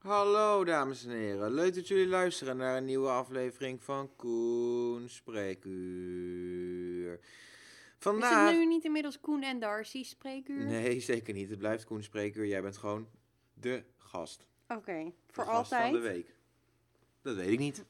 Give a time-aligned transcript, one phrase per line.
[0.00, 7.12] Hallo dames en heren, leuk dat jullie luisteren naar een nieuwe aflevering van Koen Spreekuur.
[7.12, 7.18] Is
[7.98, 8.50] Vandaag...
[8.50, 10.64] het nu niet inmiddels Koen en Darcy spreekuur?
[10.64, 11.50] Nee, zeker niet.
[11.50, 12.46] Het blijft Koen Spreekuur.
[12.46, 13.08] Jij bent gewoon
[13.54, 14.46] de gast.
[14.68, 16.02] Oké, voor gast van de altijd?
[16.02, 16.34] week.
[17.22, 17.84] Dat weet ik niet.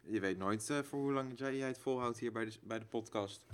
[0.00, 2.78] Je weet nooit eh, voor hoe lang jij, jij het volhoudt hier bij de, bij
[2.78, 3.44] de podcast.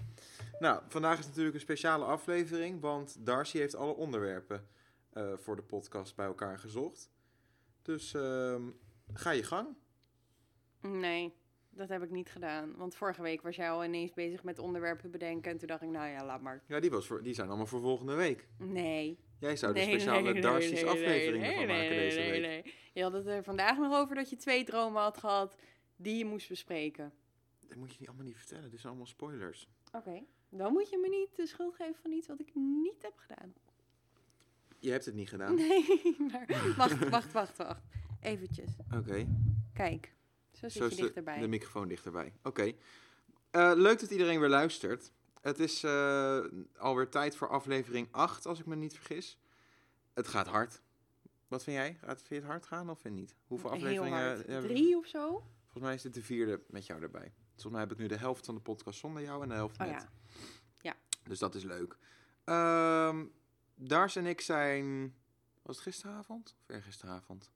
[0.58, 4.66] Nou, vandaag is natuurlijk een speciale aflevering, want Darcy heeft alle onderwerpen
[5.12, 7.10] eh, voor de podcast bij elkaar gezocht.
[7.82, 8.70] Dus ehm,
[9.12, 9.68] ga je gang.
[10.80, 11.34] Nee,
[11.70, 12.76] dat heb ik niet gedaan.
[12.76, 15.50] Want vorige week was jij al ineens bezig met onderwerpen bedenken.
[15.50, 16.62] En toen dacht ik, nou ja, laat maar.
[16.66, 18.48] Ja, die, was voor, die zijn allemaal voor volgende week.
[18.58, 19.18] Nee.
[19.40, 22.18] Jij zou de Nee, speciale nee, nee, Darcy's nee, aflevering nee, nee, maken nee, deze
[22.18, 22.40] nee, week.
[22.40, 22.74] nee.
[22.92, 25.56] Je had het er vandaag nog over dat je twee dromen had gehad
[25.96, 27.12] die je moest bespreken.
[27.68, 29.68] Dat moet je niet allemaal niet vertellen, dit zijn allemaal spoilers.
[29.92, 30.22] Oké.
[30.48, 33.54] Dan moet je me niet de schuld geven van iets wat ik niet heb gedaan.
[34.82, 35.54] Je hebt het niet gedaan.
[35.54, 37.82] Nee, maar wacht, wacht, wacht, wacht.
[38.20, 38.70] Eventjes.
[38.94, 39.26] Oké.
[39.72, 40.14] Kijk,
[40.52, 41.38] zo zit Zo je dichterbij.
[41.40, 42.32] de microfoon dichterbij.
[42.42, 42.72] Oké.
[43.50, 45.12] Eh, leuk dat iedereen weer luistert.
[45.40, 46.44] Het is eh,
[46.78, 49.38] alweer tijd voor aflevering 8, als ik me niet vergis.
[50.14, 50.82] Het gaat hard.
[51.48, 51.96] Wat vind jij?
[52.00, 53.34] Gaat, het hard gaan of vind je niet?
[53.46, 54.66] Hoeveel Heel afleveringen we?
[54.68, 55.28] Drie of zo?
[55.60, 57.32] Volgens mij is dit de vierde met jou erbij.
[57.48, 59.80] Volgens mij heb ik nu de helft van de podcast zonder jou en de helft
[59.80, 60.08] Oh met.
[60.80, 60.96] ja.
[61.22, 61.96] Dus dat is leuk.
[62.44, 63.24] Ehm
[63.84, 65.14] Dars en ik zijn...
[65.62, 66.56] Was het gisteravond?
[66.60, 67.50] Of eergisteravond?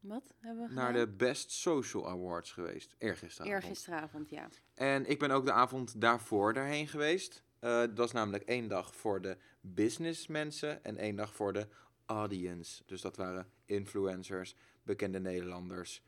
[0.00, 2.94] Wat hebben we Naar de Best Social Awards geweest.
[2.98, 3.62] Eergisteravond.
[3.62, 4.48] Eergisteravond, ja.
[4.74, 7.42] En ik ben ook de avond daarvoor daarheen geweest.
[7.58, 11.68] Eh dat was namelijk één dag voor de businessmensen en één dag voor de
[12.06, 12.82] audience.
[12.86, 16.02] Dus dat waren influencers, bekende Nederlanders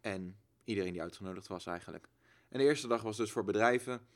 [0.00, 2.08] en iedereen die uitgenodigd was eigenlijk.
[2.48, 4.06] En de eerste dag was dus voor bedrijven.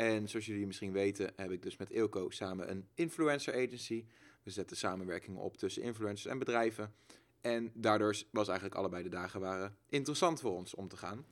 [0.00, 4.04] En zoals jullie misschien weten, heb ik dus met Ilko samen een influencer agency.
[4.42, 6.94] We zetten samenwerkingen op tussen influencers en bedrijven.
[7.40, 11.26] En daardoor was eigenlijk allebei de dagen waren interessant voor ons om te gaan.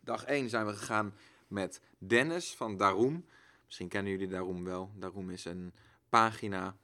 [0.00, 1.14] Dag 1 zijn we gegaan
[1.46, 3.24] met Dennis van Daroom.
[3.64, 4.90] Misschien kennen jullie Daroom wel.
[4.96, 5.72] Daroom is een
[6.08, 6.76] pagina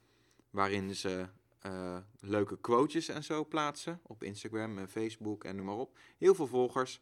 [0.49, 1.27] waarin ze
[1.59, 3.99] eh, leuke quotes en zo plaatsen.
[4.03, 5.97] Op Instagram en Facebook en noem maar op.
[6.17, 7.01] Heel veel volgers.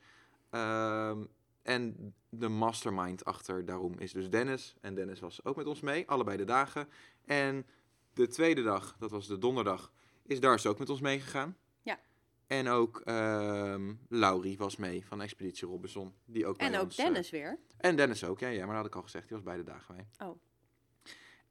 [0.50, 1.24] Ehm,
[1.62, 4.76] en de mastermind achter Daroom is dus Dennis.
[4.82, 6.88] En Dennis was ook met ons mee, allebei de dagen.
[7.26, 7.66] En
[8.14, 9.92] de tweede dag, dat was de donderdag,
[10.26, 11.58] is Dars ook met ons meegegaan.
[11.82, 12.00] Ja.
[12.48, 16.14] En ook ehm Laurie was mee van Expeditie Robinson.
[16.26, 17.60] Die ook bij En ook ons, eh, Dennis weer.
[17.78, 19.28] en Dennis ook, ja, ja, maar dat had ik al gezegd.
[19.28, 20.30] Die was beide dagen mee.
[20.30, 20.40] Oh.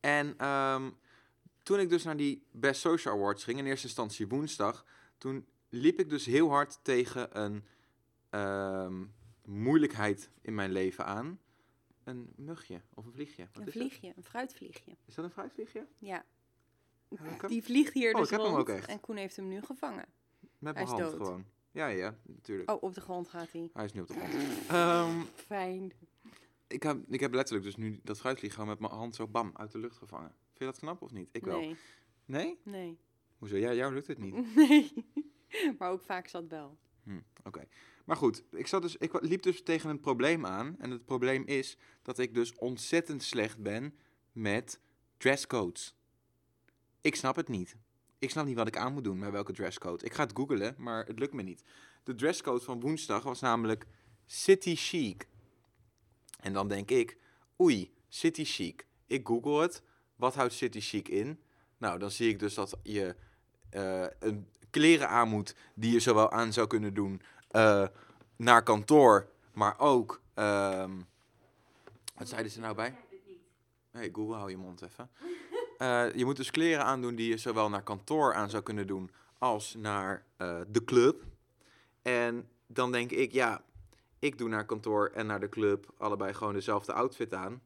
[0.00, 0.90] En ehm,
[1.62, 4.84] toen ik dus naar die Best Social Awards ging, in eerste instantie woensdag,
[5.18, 7.64] toen liep ik dus heel hard tegen een
[8.30, 9.04] ehm,
[9.44, 11.40] moeilijkheid in mijn leven aan.
[12.04, 13.48] Een mugje of een vliegje.
[13.52, 14.96] Wat Een vliegje, een fruitvliegje.
[15.06, 15.86] Is dat een fruitvliegje?
[15.98, 16.24] Ja.
[17.46, 18.88] Die vliegt hier Oh, dus rond ook echt.
[18.88, 20.06] en Koen heeft hem nu gevangen.
[20.58, 21.44] Met Hij mijn hand gewoon.
[21.70, 22.70] Ja, ja, natuurlijk.
[22.70, 23.70] Oh, op de grond gaat hij.
[23.72, 24.32] Hij is nu op de grond.
[24.68, 25.92] Ehm, Fijn.
[26.66, 29.50] ik, heb, ik heb letterlijk dus nu dat fruitvlieg gewoon met mijn hand zo bam
[29.54, 30.28] uit de lucht gevangen.
[30.46, 31.28] Vind je dat knap of niet?
[31.32, 31.60] Ik wel.
[31.60, 31.76] Nee,
[32.24, 32.58] Nee?
[32.62, 32.98] nee.
[33.38, 33.56] Hoezo?
[33.56, 34.34] Ja, jou lukt het niet.
[34.56, 34.92] Nee.
[35.78, 36.78] Maar ook vaak zat wel.
[37.02, 37.66] Hm, Oké.
[38.04, 40.76] Maar goed, ik, zat dus, ik liep dus tegen een probleem aan.
[40.78, 43.94] En het probleem is dat ik dus ontzettend slecht ben
[44.32, 44.80] met
[45.16, 45.94] dresscodes.
[47.00, 47.76] Ik snap het niet.
[48.18, 50.04] Ik snap niet wat ik aan moet doen met welke dresscode.
[50.04, 51.62] Ik ga het googlen, maar het lukt me niet.
[52.02, 53.86] De dresscode van woensdag was namelijk
[54.26, 55.26] City Chic.
[56.40, 57.18] En dan denk ik,
[57.60, 58.86] oei, City Chic.
[59.06, 59.82] Ik google het.
[60.16, 61.40] Wat houdt City Chic in?
[61.78, 63.16] Nou, dan zie ik dus dat je
[63.70, 67.86] eh, een kleren aan moet die je zowel aan zou kunnen doen eh,
[68.36, 70.20] naar kantoor, maar ook.
[70.34, 70.90] ehm,
[72.14, 72.96] wat zeiden ze nou bij?
[73.90, 75.10] Hey, Google, hou je mond even.
[75.78, 79.10] Eh, je moet dus kleren aandoen die je zowel naar kantoor aan zou kunnen doen
[79.38, 81.22] als naar eh, de club.
[82.02, 83.62] En dan denk ik, ja,
[84.18, 87.62] ik doe naar kantoor en naar de club allebei gewoon dezelfde outfit aan.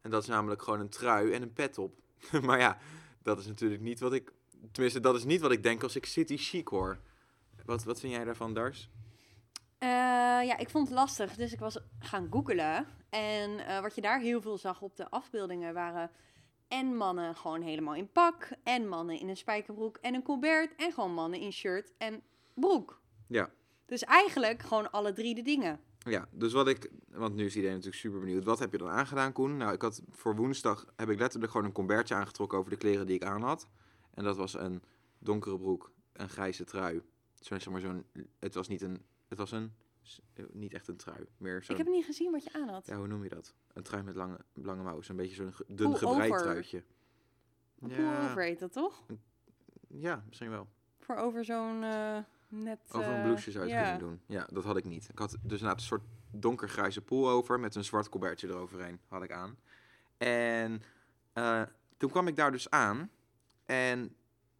[0.00, 1.94] En dat is namelijk gewoon een trui en een pet op.
[2.46, 2.78] maar ja,
[3.22, 4.32] dat is natuurlijk niet wat ik.
[4.72, 6.98] Tenminste, dat is niet wat ik denk als ik city chic hoor.
[7.64, 8.90] Wat, wat vind jij daarvan, Dars?
[9.78, 9.88] Eh,
[10.46, 12.86] ja, ik vond het lastig, dus ik was gaan googelen.
[13.10, 16.10] En eh, wat je daar heel veel zag op de afbeeldingen waren
[16.68, 20.92] en mannen gewoon helemaal in pak, en mannen in een spijkerbroek en een colbert, en
[20.92, 22.22] gewoon mannen in shirt en
[22.54, 23.00] broek.
[23.26, 23.50] Ja.
[23.86, 25.80] Dus eigenlijk gewoon alle drie de dingen.
[25.98, 28.44] Ja, dus wat ik, want nu is iedereen natuurlijk super benieuwd.
[28.44, 29.56] Wat heb je dan aangedaan, Koen?
[29.56, 33.06] Nou, ik had voor woensdag heb ik letterlijk gewoon een combertje aangetrokken over de kleren
[33.06, 33.68] die ik aan had.
[34.14, 34.82] En dat was een
[35.18, 37.02] donkere broek, een grijze trui.
[37.40, 38.06] Zo, zeg maar zo'n,
[38.38, 39.72] het was niet een, het was een,
[40.34, 42.86] eh, niet echt een trui, meer zo'n, Ik heb niet gezien wat je aan had.
[42.86, 43.54] ja, hoe noem je dat?
[43.72, 46.82] Een trui met lange, lange mouwen, zo'n beetje zo'n dun gebreid truitje.
[47.78, 49.06] Pullover heet dat toch?
[49.88, 50.68] Ja, misschien wel.
[50.98, 52.18] Voor over zo'n eh,
[52.48, 52.78] net...
[52.92, 53.96] Over een eh, blouseje zou je het ja.
[53.96, 54.20] kunnen doen.
[54.36, 55.08] Ja, dat had ik niet.
[55.08, 59.00] Ik had dus inderdaad een soort donkergrijze pool over met een zwart colbertje eroverheen.
[59.08, 59.58] Had ik aan.
[60.18, 60.82] En
[61.96, 63.10] toen kwam ik daar dus aan.
[63.64, 64.16] En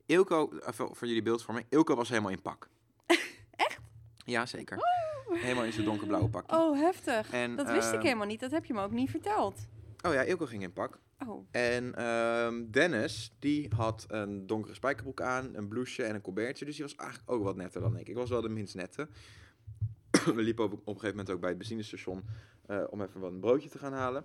[0.07, 2.69] Ilko, voor jullie beeldvorming, Ilko was helemaal in pak.
[4.27, 4.79] Ja, zeker.
[5.29, 6.53] Helemaal in zijn donkerblauwe pak.
[6.53, 7.31] Oh, heftig.
[7.31, 8.41] En, dat wist ik ehm, helemaal niet.
[8.41, 9.67] Dat heb je me ook niet verteld.
[10.07, 10.99] Oh ja, Ilko ging in pak.
[11.27, 16.65] Oh, En ehm, Dennis, die had een donkere spijkerbroek aan, een blouseje en een colbertje.
[16.65, 18.09] Dus die was eigenlijk ook wat netter dan ik.
[18.09, 19.09] Ik was wel de minst nette.
[20.35, 22.25] We liepen op, op een gegeven moment ook bij het benzinestation
[22.67, 24.25] eh, om even wat een broodje te gaan halen.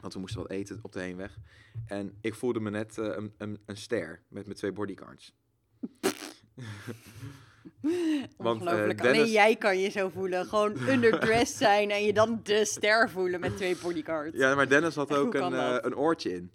[0.00, 1.38] Want we moesten wat eten op de heenweg.
[1.86, 5.34] En ik voelde me net eh, een, een, een ster met mijn twee bodyguards.
[8.36, 9.02] Want, eh, ongelooflijk.
[9.02, 10.46] Dennis- Alleen jij kan je zo voelen.
[10.46, 14.36] Gewoon underdressed zijn en je dan de ster voelen met twee bodyguards.
[14.36, 16.50] Ja, maar Dennis had ook een, eh, een oortje in.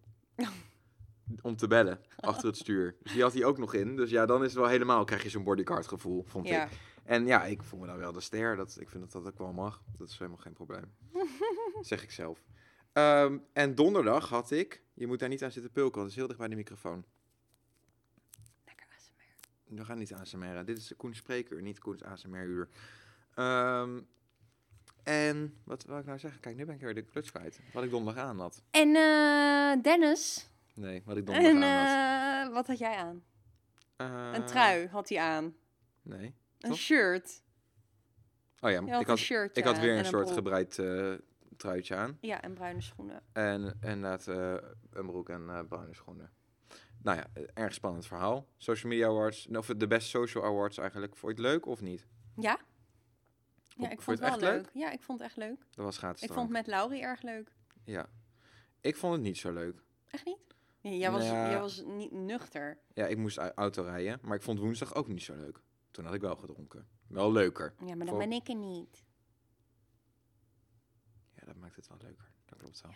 [1.42, 2.96] Om te bellen, achter het stuur.
[3.04, 3.96] Dus die had hij ook nog in.
[3.96, 6.64] Dus ja, dan is het wel helemaal, krijg je zo'n bodyguard gevoel, vond Ja.
[6.66, 6.70] ik.
[7.04, 8.56] En ja, ik voel me dan wel de ster.
[8.56, 9.82] Dat, ik vind dat dat ook wel mag.
[9.98, 10.92] Dat is helemaal geen probleem.
[11.82, 12.40] zeg ik zelf.
[12.94, 16.18] Ehm, en donderdag had ik, je moet daar niet aan zitten pulken, want het is
[16.18, 17.06] heel dicht bij de microfoon.
[19.76, 20.66] We gaan niet ASMR.
[20.66, 22.68] Dit is de Koen Spreekuur, niet Koens ASMR-uur.
[23.36, 24.00] Ehm,
[25.04, 26.40] en, wat wil ik nou zeggen?
[26.40, 27.60] Kijk, nu ben ik weer de kluts kwijt.
[27.74, 28.64] Wat ik donderdag aan had.
[28.72, 30.50] En eh, Dennis.
[30.74, 32.48] Nee, wat ik donderdag En aan had.
[32.48, 33.24] eh, wat had jij aan?
[33.98, 35.56] Een Eh, trui had hij aan.
[36.02, 36.36] Nee.
[36.60, 37.42] Een shirt.
[38.60, 39.58] Oh ja, ik had, een shirt.
[39.58, 40.36] ik had weer en een soort broek.
[40.36, 40.80] gebreid
[41.58, 42.18] truitje aan.
[42.22, 43.22] Ja, en bruine schoenen.
[43.34, 46.32] En inderdaad een broek en bruine schoenen.
[47.04, 48.48] Nou ja, eh, erg spannend verhaal.
[48.58, 51.16] Social Media Awards, of de Best Social Awards eigenlijk.
[51.16, 52.08] Vond je het leuk of niet?
[52.36, 52.60] Ja?
[53.68, 54.70] Ja, ik vond het wel leuk.
[54.74, 55.66] Ja, ik vond het echt leuk.
[55.70, 57.56] Dat was Ik vond het met Laurie erg leuk.
[57.84, 58.10] Ja.
[58.82, 59.84] Ik vond het niet zo leuk.
[60.08, 60.38] Echt niet?
[60.82, 61.50] Nee, jij, was, Ja.
[61.50, 62.80] jij was niet nuchter.
[62.94, 65.62] Ja, ik moest au- auto rijden, maar ik vond woensdag ook niet zo leuk.
[65.92, 66.88] Toen had ik wel gedronken.
[67.08, 67.74] Wel leuker.
[67.80, 69.04] Ja, maar dan Voor- ben ik er niet.
[71.34, 72.32] Ja, dat maakt het wel leuker.
[72.46, 72.92] Dat klopt wel.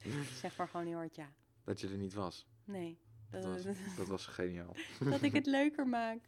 [0.40, 1.32] Zeg maar gewoon heel hard ja.
[1.64, 2.46] Dat je er niet was.
[2.64, 2.98] Nee.
[3.30, 4.76] Dat, Dat was, dat was geniaal.
[5.10, 6.18] dat ik het leuker maak.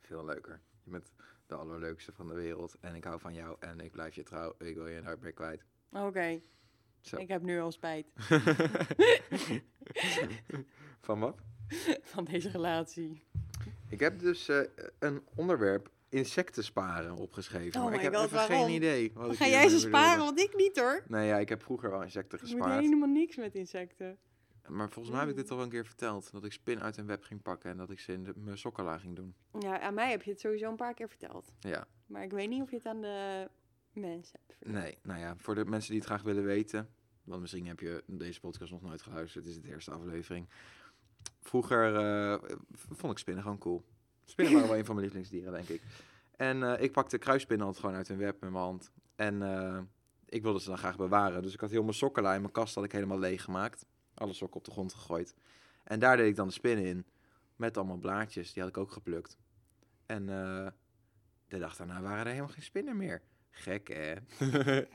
[0.00, 0.60] Veel leuker.
[0.82, 1.12] Je bent
[1.46, 2.76] de allerleukste van de wereld.
[2.80, 3.56] En ik hou van jou.
[3.60, 4.54] En ik blijf je trouw.
[4.58, 5.64] Ik wil je nooit meer kwijt.
[5.92, 6.40] Oké,
[7.16, 8.06] ik heb nu al spijt
[11.00, 11.38] van wat?
[12.02, 13.22] van deze relatie.
[13.88, 14.60] Ik heb dus eh,
[14.98, 17.80] een onderwerp insecten sparen opgeschreven.
[17.80, 18.56] Oh maar ik heb god, even waarom?
[18.56, 19.12] geen idee.
[19.14, 21.02] Wat ik ga jij ze sparen, want ik niet hoor.
[21.08, 22.80] Nee, ja, ik heb vroeger wel insecten Ik moet gespaard.
[22.82, 24.18] helemaal niks met insecten.
[24.68, 26.32] Maar volgens mij heb ik dit al een keer verteld.
[26.32, 28.58] Dat ik spin uit een web ging pakken en dat ik ze in de, mijn
[28.58, 29.34] sokkenlaag ging doen.
[29.58, 31.52] Ja, aan mij heb je het sowieso een paar keer verteld.
[31.60, 33.48] Ja, Maar ik weet niet of je het aan de
[33.92, 34.82] mensen hebt verteld.
[34.82, 34.98] nee.
[35.02, 36.88] Nou ja, voor de mensen die het graag willen weten.
[37.24, 39.44] Want misschien heb je deze podcast nog nooit geluisterd.
[39.44, 40.48] Het is de eerste aflevering.
[41.40, 43.84] Vroeger eh, vond ik spinnen gewoon cool.
[44.24, 45.82] Spinnen waren wel een van mijn lievelingsdieren, denk ik.
[46.36, 48.90] En eh, ik pakte kruispinnen altijd gewoon uit een web met mijn hand.
[49.14, 49.78] En eh,
[50.24, 51.42] ik wilde ze dan graag bewaren.
[51.42, 53.86] Dus ik had heel mijn sokkenlijn in mijn kast had ik helemaal leeg gemaakt.
[54.16, 55.34] Alle sokken op de grond gegooid.
[55.84, 57.06] En daar deed ik dan de spinnen in.
[57.56, 58.52] Met allemaal blaadjes.
[58.52, 59.36] Die had ik ook geplukt.
[60.06, 60.66] En eh,
[61.48, 63.22] de dag daarna waren er helemaal geen spinnen meer.
[63.50, 64.14] Gek, hè?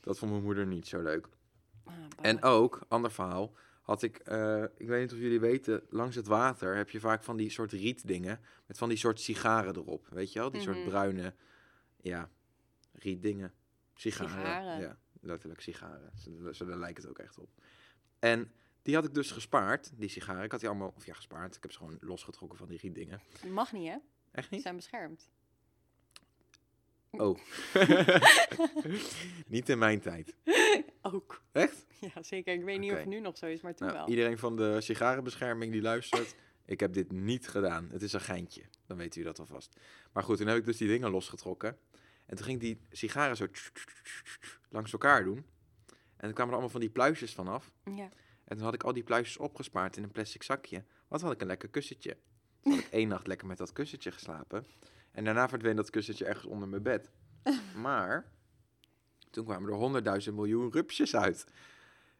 [0.00, 1.28] dat vond mijn moeder niet zo leuk.
[1.84, 3.52] Ah, En ook, ander verhaal,
[3.82, 7.22] had ik, eh, ik weet niet of jullie weten, langs het water heb je vaak
[7.22, 10.06] van die soort rietdingen met van die soort sigaren erop.
[10.10, 10.50] Weet je wel?
[10.50, 10.88] Die soort Mhm.
[10.88, 11.34] bruine,
[12.00, 12.30] ja,
[12.92, 13.52] rietdingen.
[13.94, 14.30] Sigaren.
[14.30, 14.80] Sigaren.
[14.80, 16.10] Ja, letterlijk sigaren.
[16.18, 17.48] Zo, zo daar lijkt het ook echt op.
[18.22, 18.52] En
[18.82, 20.44] die had ik dus gespaard, die sigaren.
[20.44, 21.56] Ik had die allemaal, of ja, gespaard.
[21.56, 23.20] Ik heb ze gewoon losgetrokken van die rietdingen.
[23.48, 23.96] Mag niet, hè?
[24.32, 24.62] Echt Ze niet?
[24.62, 25.28] zijn beschermd.
[27.10, 27.38] Oh.
[29.46, 30.34] niet in mijn tijd.
[31.02, 31.42] Ook.
[31.52, 31.86] Echt?
[32.00, 32.54] Ja, zeker.
[32.54, 34.08] Ik weet niet of het nu nog zo is, maar toen Nou, wel.
[34.08, 37.88] iedereen van de sigarenbescherming die luistert, ik heb dit niet gedaan.
[37.90, 38.62] Het is een geintje.
[38.86, 39.80] Dan weet u dat alvast.
[40.12, 41.78] Maar goed, toen heb ik dus die dingen losgetrokken.
[42.26, 43.46] En toen ging die sigaren zo
[44.68, 45.44] langs elkaar doen.
[46.22, 47.72] En toen kwamen er allemaal van die pluisjes vanaf.
[47.84, 48.08] Ja.
[48.44, 50.84] En toen had ik al die pluisjes opgespaard in een plastic zakje.
[51.08, 52.16] Wat had ik een lekker kussentje.
[52.60, 54.66] Toen had ik één nacht lekker met dat kussentje geslapen.
[55.10, 57.10] En daarna verdween dat kussentje ergens onder mijn bed.
[57.76, 58.30] Maar
[59.30, 61.44] toen kwamen er honderdduizend miljoen rupsjes uit.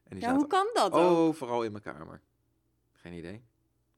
[0.05, 2.21] En die ja, hoe kan dat overal in mijn kamer.
[2.93, 3.43] Geen idee.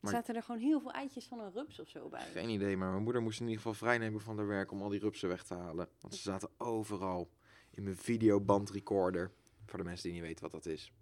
[0.01, 2.27] maar- Zaten er gewoon heel veel eitjes van een rups of zo bij?
[2.33, 4.89] Geen idee, maar mijn moeder moest in ieder geval vrijnemen van haar werk om al
[4.89, 5.89] die rupsen weg te halen.
[6.01, 7.31] Want ze zaten overal.
[7.71, 9.31] In mijn videobandrecorder.
[9.67, 10.93] Voor de mensen die niet weten wat dat is.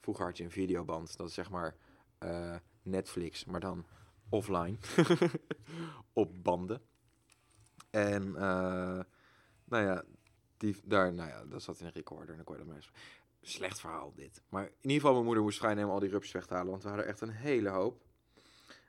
[0.00, 1.16] Vroeger had je een videoband.
[1.16, 1.76] Dat is zeg maar
[2.18, 3.86] eh, Netflix, maar dan
[4.28, 4.76] offline.
[6.12, 6.82] Op banden.
[7.90, 9.00] En eh,
[9.64, 10.04] nou ja,
[10.56, 12.28] die, daar, nou ja, dat zat in een recorder.
[12.28, 12.90] En dan kon je dat eens...
[13.44, 14.42] Slecht verhaal dit.
[14.48, 16.70] Maar in ieder geval, mijn moeder moest vrijnemen al die rupsen weg te halen.
[16.70, 18.04] Want we hadden echt een hele hoop.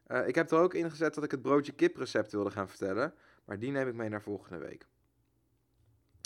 [0.03, 2.69] Eh, ik heb er ook in gezet dat ik het broodje kip recept wilde gaan
[2.69, 3.13] vertellen.
[3.45, 4.88] Maar die neem ik mee naar volgende week.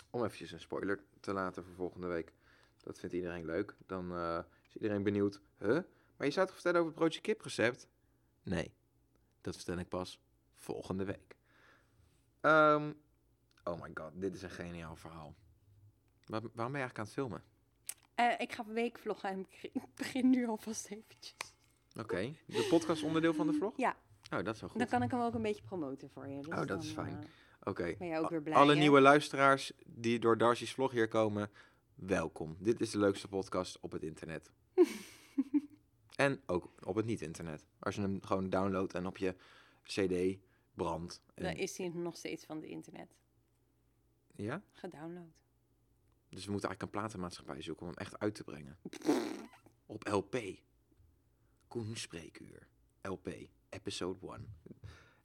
[0.09, 2.33] Om eventjes een spoiler te laten voor volgende week.
[2.87, 3.75] Dat vindt iedereen leuk.
[3.85, 5.41] Dan eh, is iedereen benieuwd.
[5.59, 5.79] Huh?
[6.17, 7.87] Maar je zou het vertellen over het broodje kip recept?
[8.43, 8.73] Nee,
[9.41, 10.19] dat vertel ik pas
[10.55, 11.35] volgende week.
[12.41, 12.91] Ehm,
[13.63, 15.35] oh my god, dit is een geniaal verhaal.
[16.25, 17.43] Waar- waarom ben je eigenlijk aan het filmen?
[18.15, 21.35] Eh, ik ga weekvloggen en ik ik begin nu alvast eventjes.
[21.99, 23.77] Oké, de podcast onderdeel van de vlog?
[23.77, 23.95] Ja.
[24.33, 24.79] Oh, dat is wel goed.
[24.79, 26.37] Dan kan ik hem ook een beetje promoten voor je.
[26.37, 27.23] Dus Oh, dat dan, is fijn.
[27.23, 27.29] eh,
[27.69, 27.95] Oké.
[27.97, 28.79] ben je ook A- weer blij, Alle hè?
[28.79, 31.49] nieuwe luisteraars die door Darcy's vlog hier komen,
[31.97, 32.55] welkom.
[32.59, 34.51] Dit is de leukste podcast op het internet.
[36.15, 37.65] en ook op het niet-internet.
[37.79, 39.35] Als je hem gewoon downloadt en op je
[39.83, 40.37] CD
[40.73, 41.21] brandt.
[41.33, 43.15] En- dan is hij nog steeds van de internet
[44.35, 44.61] Ja?
[44.71, 45.31] gedownload.
[46.29, 48.77] Dus we moeten eigenlijk een platenmaatschappij zoeken om hem echt uit te brengen.
[49.85, 50.37] Op LP.
[51.67, 52.67] Koen Spreekuur.
[53.01, 53.29] LP.
[53.69, 54.55] Episode 1.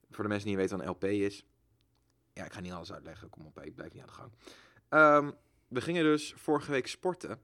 [0.09, 1.45] Voor de mensen die niet weten wat een LP is.
[2.33, 3.29] Ja, ik ga niet alles uitleggen.
[3.29, 4.31] Kom op, ik blijf niet aan de gang.
[4.89, 5.31] Ehm,
[5.73, 7.41] we gingen dus vorige week sporten.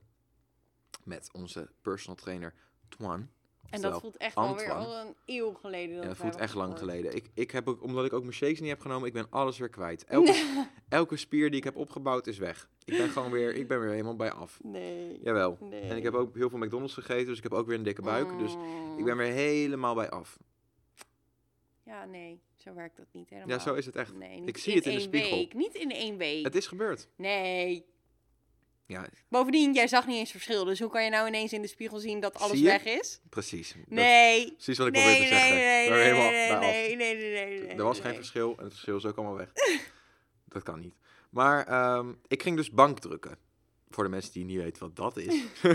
[1.03, 2.53] Met onze personal trainer
[2.89, 3.29] Twan.
[3.69, 4.85] En dat voelt echt alweer Antoine.
[5.01, 5.93] al een eeuw geleden.
[5.95, 7.15] Dat Ja, dat voelt echt lang geleden.
[7.15, 9.57] Ik, ik heb ook, omdat ik ook mijn shakes niet heb genomen, ik ben alles
[9.57, 10.05] weer kwijt.
[10.05, 12.69] Elke, elke spier die ik heb opgebouwd is weg.
[12.85, 14.59] Ik ben gewoon weer, ik ben weer helemaal bij af.
[14.63, 15.19] Nee.
[15.21, 15.57] Jawel.
[15.61, 15.81] nee.
[15.81, 18.01] En ik heb ook heel veel McDonald's gegeten, dus ik heb ook weer een dikke
[18.01, 18.37] buik.
[18.39, 18.97] Dus Mm.
[18.97, 20.37] ik ben weer helemaal bij af.
[21.83, 22.41] Ja, nee.
[22.55, 23.49] Zo werkt dat niet helemaal.
[23.57, 24.13] Ja, zo is het echt.
[24.15, 25.37] Nee, niet Ik zie het in de spiegel.
[25.37, 25.53] Week.
[25.53, 26.43] Niet in één week.
[26.45, 27.07] Het is gebeurd.
[27.15, 27.85] Nee.
[28.89, 30.63] Ja, Bovendien, jij zag niet eens verschil.
[30.65, 33.19] Dus hoe kan je nou ineens in de spiegel zien dat alles weg is?
[33.29, 33.73] precies.
[33.73, 34.51] Dat- Nee.
[34.53, 35.55] precies wat ik nee, probeer te nee, zeggen.
[35.57, 38.71] nee, nee, helemaal nee, nee, nee, nee, nee, nee, Er was geen verschil en het
[38.73, 39.51] verschil is ook allemaal weg.
[40.53, 40.95] dat kan niet.
[41.29, 43.37] Maar ehm, ik ging dus bankdrukken.
[43.89, 45.43] Voor de mensen die niet weten wat dat is.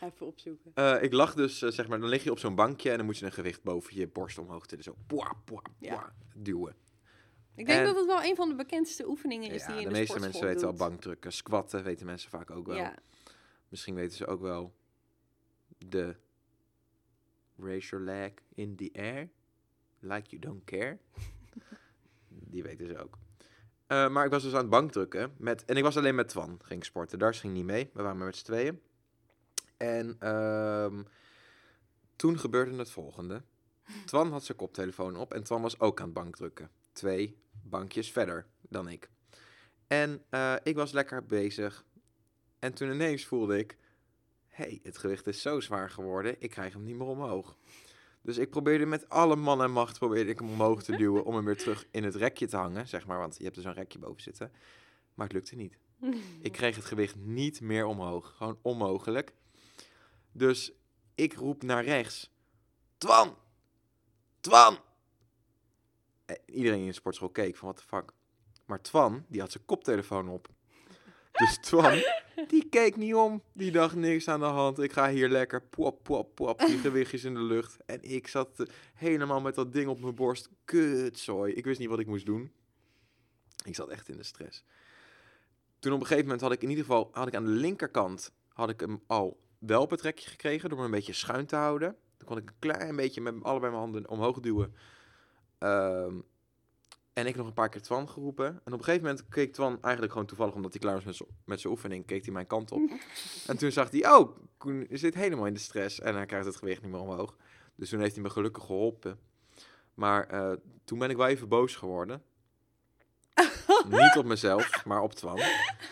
[0.00, 0.70] Even opzoeken.
[0.74, 3.06] Eh, ik lag dus, eh, zeg maar, dan lig je op zo'n bankje en dan
[3.06, 4.84] moet je een gewicht boven je borst omhoog tillen.
[4.84, 5.94] Zo, poa, poa, Ja.
[5.94, 6.74] poa, duwen.
[7.56, 9.80] Ik denk En- dat het wel een van de bekendste oefeningen is Ja, die je
[9.80, 10.76] de in de, meeste mensen weten doet.
[10.76, 11.32] bankdrukken.
[11.32, 12.76] Squatten weten mensen vaak ook wel.
[12.76, 12.94] Ja.
[13.68, 14.74] Misschien weten ze ook wel
[15.78, 16.16] de
[17.56, 19.28] raise your leg in the air,
[19.98, 20.98] like you don't care.
[22.28, 23.18] Die weten ze ook.
[23.86, 25.34] Eh, maar ik was dus aan het bankdrukken.
[25.36, 27.18] Met, en ik was alleen met Twan, ging sporten.
[27.18, 28.80] Dars ging niet mee, we waren maar met z'n tweeën.
[29.76, 31.02] En ehm,
[32.16, 33.42] toen gebeurde het volgende.
[34.06, 36.70] Twan had zijn koptelefoon op en Twan was ook aan het bankdrukken.
[36.94, 39.08] Twee bankjes verder dan ik.
[39.86, 41.84] En eh, ik was lekker bezig.
[42.58, 43.76] En toen ineens voelde ik...
[44.48, 47.56] Hé, hey, het gewicht is zo zwaar geworden, ik krijg hem niet meer omhoog.
[48.20, 51.24] Dus ik probeerde met alle man en macht probeerde ik hem omhoog te duwen...
[51.24, 53.18] om hem weer terug in het rekje te hangen, zeg maar.
[53.18, 54.52] Want je hebt er zo'n rekje boven zitten.
[55.14, 55.78] Maar het lukte niet.
[56.40, 58.34] Ik kreeg het gewicht niet meer omhoog.
[58.36, 59.32] Gewoon onmogelijk.
[60.32, 60.72] Dus
[61.14, 62.30] ik roep naar rechts.
[62.98, 63.36] Twan!
[64.40, 64.78] Twan!
[66.34, 68.12] En iedereen in de sportschool keek van wat de fuck.
[68.66, 70.48] Maar Twan, die had zijn koptelefoon op.
[71.32, 72.02] Dus Twan,
[72.48, 73.42] die keek niet om.
[73.52, 74.78] Die dacht niks aan de hand.
[74.78, 76.58] Ik ga hier lekker pop, pop, pop.
[76.58, 77.76] Die gewichtjes in de lucht.
[77.86, 80.48] En ik zat eh, helemaal met dat ding op mijn borst.
[80.64, 81.52] Kutzooi.
[81.52, 82.52] Ik wist niet wat ik moest doen.
[83.64, 84.64] Ik zat echt in de stress.
[85.78, 88.32] Toen op een gegeven moment had ik in ieder geval had ik aan de linkerkant
[88.48, 91.56] had ik hem al wel op het rekje gekregen door me een beetje schuin te
[91.56, 91.96] houden.
[92.16, 94.74] Dan kon ik een klein beetje met allebei mijn handen omhoog duwen.
[95.64, 96.14] Ehm,
[97.12, 98.46] en ik nog een paar keer Twan geroepen.
[98.46, 101.60] En op een gegeven moment keek Twan eigenlijk gewoon toevallig, omdat hij klaar was met
[101.60, 102.90] zijn oefening, keek hij mijn kant op.
[103.46, 106.56] en toen zag hij, oh, Koen zit helemaal in de stress en hij krijgt het
[106.56, 107.36] gewicht niet meer omhoog.
[107.74, 109.18] Dus toen heeft hij me gelukkig geholpen.
[109.94, 110.52] Maar eh,
[110.84, 112.22] toen ben ik wel even boos geworden.
[113.88, 115.38] Niet op mezelf, maar op Twan.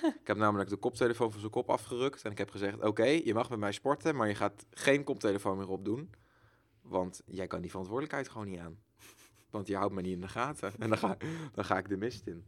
[0.02, 2.22] Ik heb namelijk de koptelefoon van zijn kop afgerukt.
[2.22, 5.56] En ik heb gezegd, oké, je mag met mij sporten, maar je gaat geen koptelefoon
[5.56, 6.10] meer opdoen.
[6.82, 8.78] Want jij kan die verantwoordelijkheid gewoon niet aan.
[9.52, 10.73] Want je houdt me niet in de gaten.
[10.78, 11.16] En dan ga,
[11.52, 12.47] dan ga ik de mist in.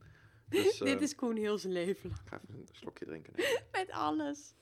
[0.49, 2.21] Dus, eh, Dit is Koen heel zijn leven lang.
[2.21, 3.33] Ik ga even een slokje drinken.
[3.73, 4.55] Met alles.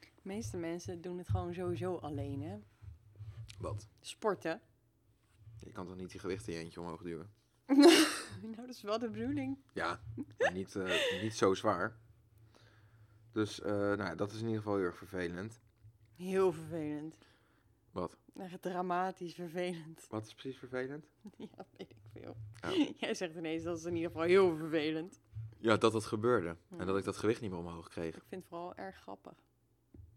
[0.00, 2.56] De meeste mensen doen het gewoon sowieso alleen, hè.
[3.58, 3.88] Wat?
[4.00, 4.60] Sporten.
[5.58, 7.30] Je kan toch niet die gewichten in je eentje omhoog duwen?
[8.42, 9.58] nou, dat is wel de bedoeling.
[9.72, 10.00] Ja,
[10.38, 11.96] maar niet, eh, niet zo zwaar.
[13.32, 15.60] Dus eh, nou, ja, dat is in ieder geval heel erg vervelend.
[16.14, 17.18] Heel vervelend.
[17.90, 18.16] Wat?
[18.38, 20.06] Echt dramatisch vervelend.
[20.08, 21.06] Wat is precies vervelend?
[21.36, 22.36] Ja, weet ik veel.
[23.00, 25.20] Jij zegt ineens dat is in ieder geval heel vervelend.
[25.58, 26.56] Ja, dat dat gebeurde.
[26.78, 28.16] En dat ik dat gewicht niet meer omhoog kreeg.
[28.16, 29.32] Ik vind het vooral erg grappig.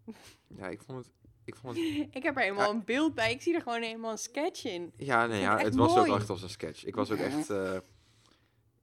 [0.58, 1.14] Ja, ik vond het...
[1.44, 3.32] Ik vond het Ik heb er helemaal een beeld bij.
[3.32, 4.94] Ik zie er gewoon helemaal een sketch in.
[4.98, 6.86] ja, nee, ja, het was ook echt als een sketch.
[6.86, 7.50] Ik was ook echt...
[7.50, 7.78] eh,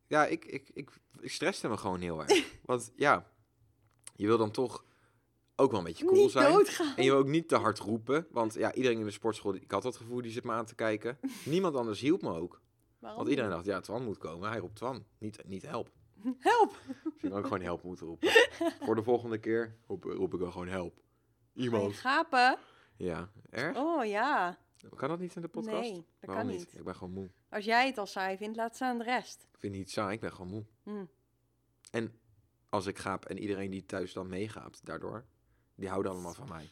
[0.07, 2.59] ja, ik, ik, ik, ik stresste me gewoon heel erg.
[2.65, 3.27] Want ja,
[4.17, 4.85] je wil dan toch
[5.63, 6.53] ook wel een beetje cool Niet zijn.
[6.53, 6.97] doodgaan.
[6.97, 8.27] En je wil ook niet te hard roepen.
[8.31, 10.75] Want ja, iedereen in de sportschool, ik had dat gevoel, die zit me aan te
[10.75, 11.19] kijken.
[11.45, 12.61] Niemand anders hielp me ook.
[12.99, 14.49] Waarom Want iedereen dacht, ja, Twan moet komen.
[14.49, 15.05] Hij roept Twan.
[15.19, 15.91] Niet, niet help.
[16.39, 16.79] Help!
[17.21, 18.29] Ik ook gewoon help moeten roepen.
[18.85, 21.01] Voor de volgende keer roep, roep ik wel gewoon help.
[21.55, 21.95] Iemand.
[21.95, 22.59] gapen?
[22.97, 23.77] Ja, erg?
[23.77, 24.59] Oh ja.
[24.95, 25.81] Kan dat niet in de podcast?
[25.81, 26.75] Nee, dat Waarom kan niet.
[26.75, 27.31] Ik ben gewoon moe.
[27.51, 29.43] Als jij het al saai vindt, laat staan de rest.
[29.53, 30.65] Ik vind het niet saai, ik ben gewoon moe.
[30.83, 31.05] Hm.
[31.91, 32.13] En
[32.69, 35.25] als ik gaap en iedereen die thuis dan meegaapt daardoor,
[35.75, 36.71] die houden allemaal van mij.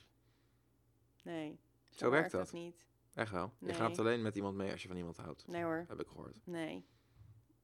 [1.23, 1.59] Nee.
[1.90, 2.52] Zo werkt dat.
[2.52, 2.87] niet.
[3.14, 3.52] Echt wel.
[3.59, 3.75] Je Nee.
[3.75, 5.47] gaapt alleen met iemand mee als je van iemand houdt.
[5.47, 5.85] Nee hoor.
[5.88, 6.40] Heb ik gehoord.
[6.45, 6.85] Nee.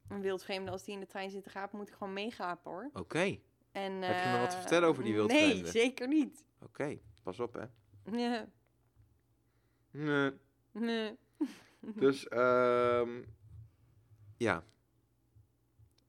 [0.09, 2.91] Een wildvreemde, als die in de trein zit te gapen, moet ik gewoon meegapen hoor.
[2.93, 3.39] Oké,
[3.73, 5.71] En, Heb je me wat te eh, vertellen over die Nee, wildvreemde?
[5.71, 6.45] zeker niet.
[6.63, 6.99] oké.
[7.23, 7.65] Pas op, hè.
[8.19, 8.49] Ja.
[9.91, 10.31] Nee.
[10.73, 11.17] Nee.
[11.81, 13.23] Dus, ehm
[14.37, 14.65] ja.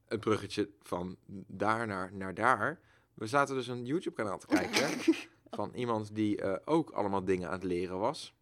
[0.04, 1.16] Het bruggetje van
[1.46, 2.80] daar naar, naar daar.
[3.18, 4.88] We zaten dus een YouTube-kanaal te kijken
[5.50, 8.34] van iemand die eh, ook allemaal dingen aan het leren was.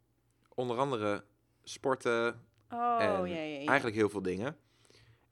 [0.55, 1.25] Onder andere
[1.63, 3.67] sporten, Oh, En ja, ja, ja.
[3.67, 4.57] eigenlijk heel veel dingen.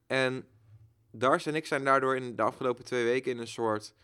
[0.06, 0.46] En
[1.10, 3.94] Dars en ik zijn daardoor in de afgelopen twee weken in een soort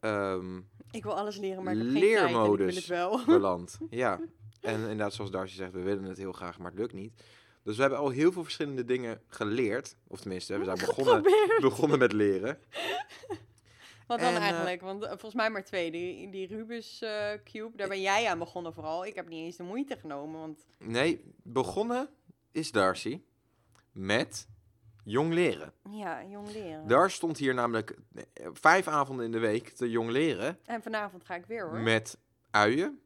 [0.00, 0.56] ehm,
[0.90, 2.76] Ik wil alles leren, maar ik heb geen tijd en ik wil Leermodus.
[2.76, 3.24] het wel.
[3.38, 3.78] beland.
[3.90, 4.20] ja,
[4.60, 7.22] en inderdaad, zoals Darcy zegt, we willen het heel graag, maar het lukt niet.
[7.62, 9.96] Dus we hebben al heel veel verschillende dingen geleerd.
[10.06, 11.22] Of tenminste, we zijn begonnen,
[11.60, 12.58] begonnen met leren.
[14.10, 14.80] Wat dan En, eh, eigenlijk?
[14.80, 15.90] Want eh, volgens mij maar twee.
[15.90, 19.06] Die, die Rubus eh, Cube, daar ben jij aan begonnen vooral.
[19.06, 20.66] Ik heb niet eens de moeite genomen, want...
[20.78, 22.08] Nee, begonnen
[22.52, 23.22] is Darcy
[23.92, 24.48] met
[25.04, 25.72] jong leren.
[25.90, 26.88] Ja, jong leren.
[26.88, 27.96] Dar stond hier namelijk
[28.52, 31.78] vijf avonden in de week te jong leren En vanavond ga ik weer hoor.
[31.78, 32.18] met
[32.50, 33.00] uien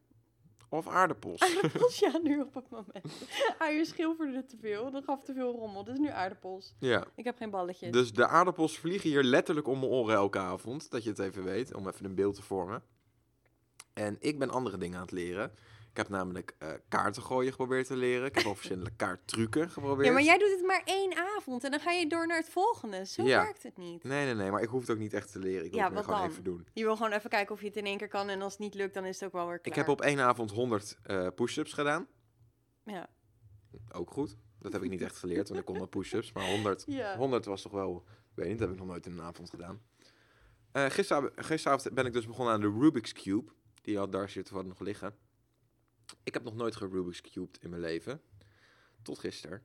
[0.69, 1.41] of aardappels.
[1.41, 3.27] Aardappels, ja, nu op het moment.
[3.57, 5.83] Uien schilferde te veel, dat gaf te veel rommel.
[5.83, 6.75] Dus nu aardappels.
[6.79, 7.05] ja.
[7.15, 7.91] Ik heb geen balletjes.
[7.91, 10.91] Dus de aardappels vliegen hier letterlijk om mijn oren elke avond.
[10.91, 12.83] Dat je het even weet, om even een beeld te vormen.
[13.93, 15.51] En ik ben andere dingen aan het leren.
[15.95, 18.25] Ik heb namelijk eh, kaarten gooien geprobeerd te leren.
[18.27, 20.07] Ik heb al verschillende kaarttrucken geprobeerd.
[20.07, 22.49] Ja, maar jij doet het maar één avond en dan ga je door naar het
[22.49, 23.05] volgende.
[23.05, 23.43] Zo Ja.
[23.43, 24.03] werkt het niet.
[24.03, 25.65] Nee, nee, nee, maar ik hoef het ook niet echt te leren.
[25.65, 26.29] Ik wil Ja, het wat gewoon dan?
[26.29, 26.67] even doen.
[26.73, 28.61] Je wil gewoon even kijken of je het in één keer kan en als het
[28.61, 29.73] niet lukt, dan is het ook wel weer klaar.
[29.77, 32.07] Ik heb op één avond 100 eh push-ups gedaan.
[32.85, 33.07] Ja.
[33.91, 34.37] Ook goed.
[34.59, 36.31] Dat heb ik niet echt geleerd, want ik kon wel push-ups.
[36.31, 37.17] Maar 100, Ja.
[37.17, 38.03] 100 was toch wel...
[38.07, 39.81] Ik weet niet, dat heb ik nog nooit in een avond gedaan.
[40.71, 43.51] Eh gisteravond, gisteravond ben ik dus begonnen aan de Rubik's Cube.
[43.81, 45.15] Die had daar zit nog liggen.
[46.23, 48.21] Ik heb nog nooit gerubik's Cubed in mijn leven.
[49.01, 49.63] Tot gisteren.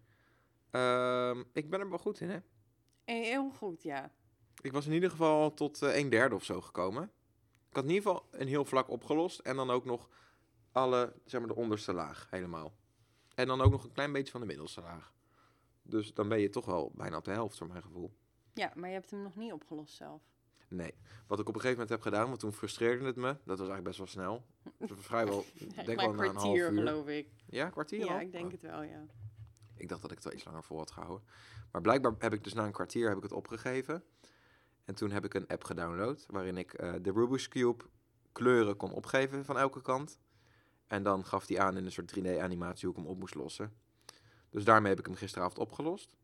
[0.70, 2.36] Ehm, ik ben er wel goed in, hè?
[3.04, 4.12] Eh, Heel goed, ja.
[4.60, 7.02] Ik was in ieder geval tot eh, een derde of zo gekomen.
[7.68, 9.38] Ik had in ieder geval een heel vlak opgelost.
[9.38, 10.08] En dan ook nog
[10.72, 12.72] alle, zeg maar, de onderste laag helemaal.
[13.34, 15.12] En dan ook nog een klein beetje van de middelste laag.
[15.82, 18.12] Dus dan ben je toch wel bijna op de helft, voor mijn gevoel.
[18.54, 20.22] Ja, maar je hebt hem nog niet opgelost zelf.
[20.70, 20.94] Nee.
[21.26, 23.26] Wat ik op een gegeven moment heb gedaan, want toen frustreerde het me.
[23.28, 24.44] Dat was eigenlijk best wel snel.
[24.78, 25.44] Dus vrijwel,
[25.76, 26.78] Echt denk wel een na een half kwartier, uur.
[26.78, 27.28] geloof ik.
[27.46, 28.20] Ja, een kwartier Ja, al?
[28.20, 28.50] ik denk Oh.
[28.52, 29.06] het wel, ja.
[29.74, 31.26] Ik dacht dat ik het wel iets langer vol had gehouden.
[31.72, 34.04] Maar blijkbaar heb ik dus na een kwartier heb ik het opgegeven.
[34.84, 37.84] En toen heb ik een app gedownload waarin ik eh, de Rubik's Cube
[38.32, 40.20] kleuren kon opgeven van elke kant.
[40.86, 43.72] En dan gaf die aan in een soort 3D-animatie hoe ik hem op moest lossen.
[44.50, 46.16] Dus daarmee heb ik hem gisteravond opgelost.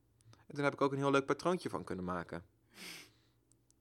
[0.47, 2.45] En toen heb ik ook een heel leuk patroontje van kunnen maken.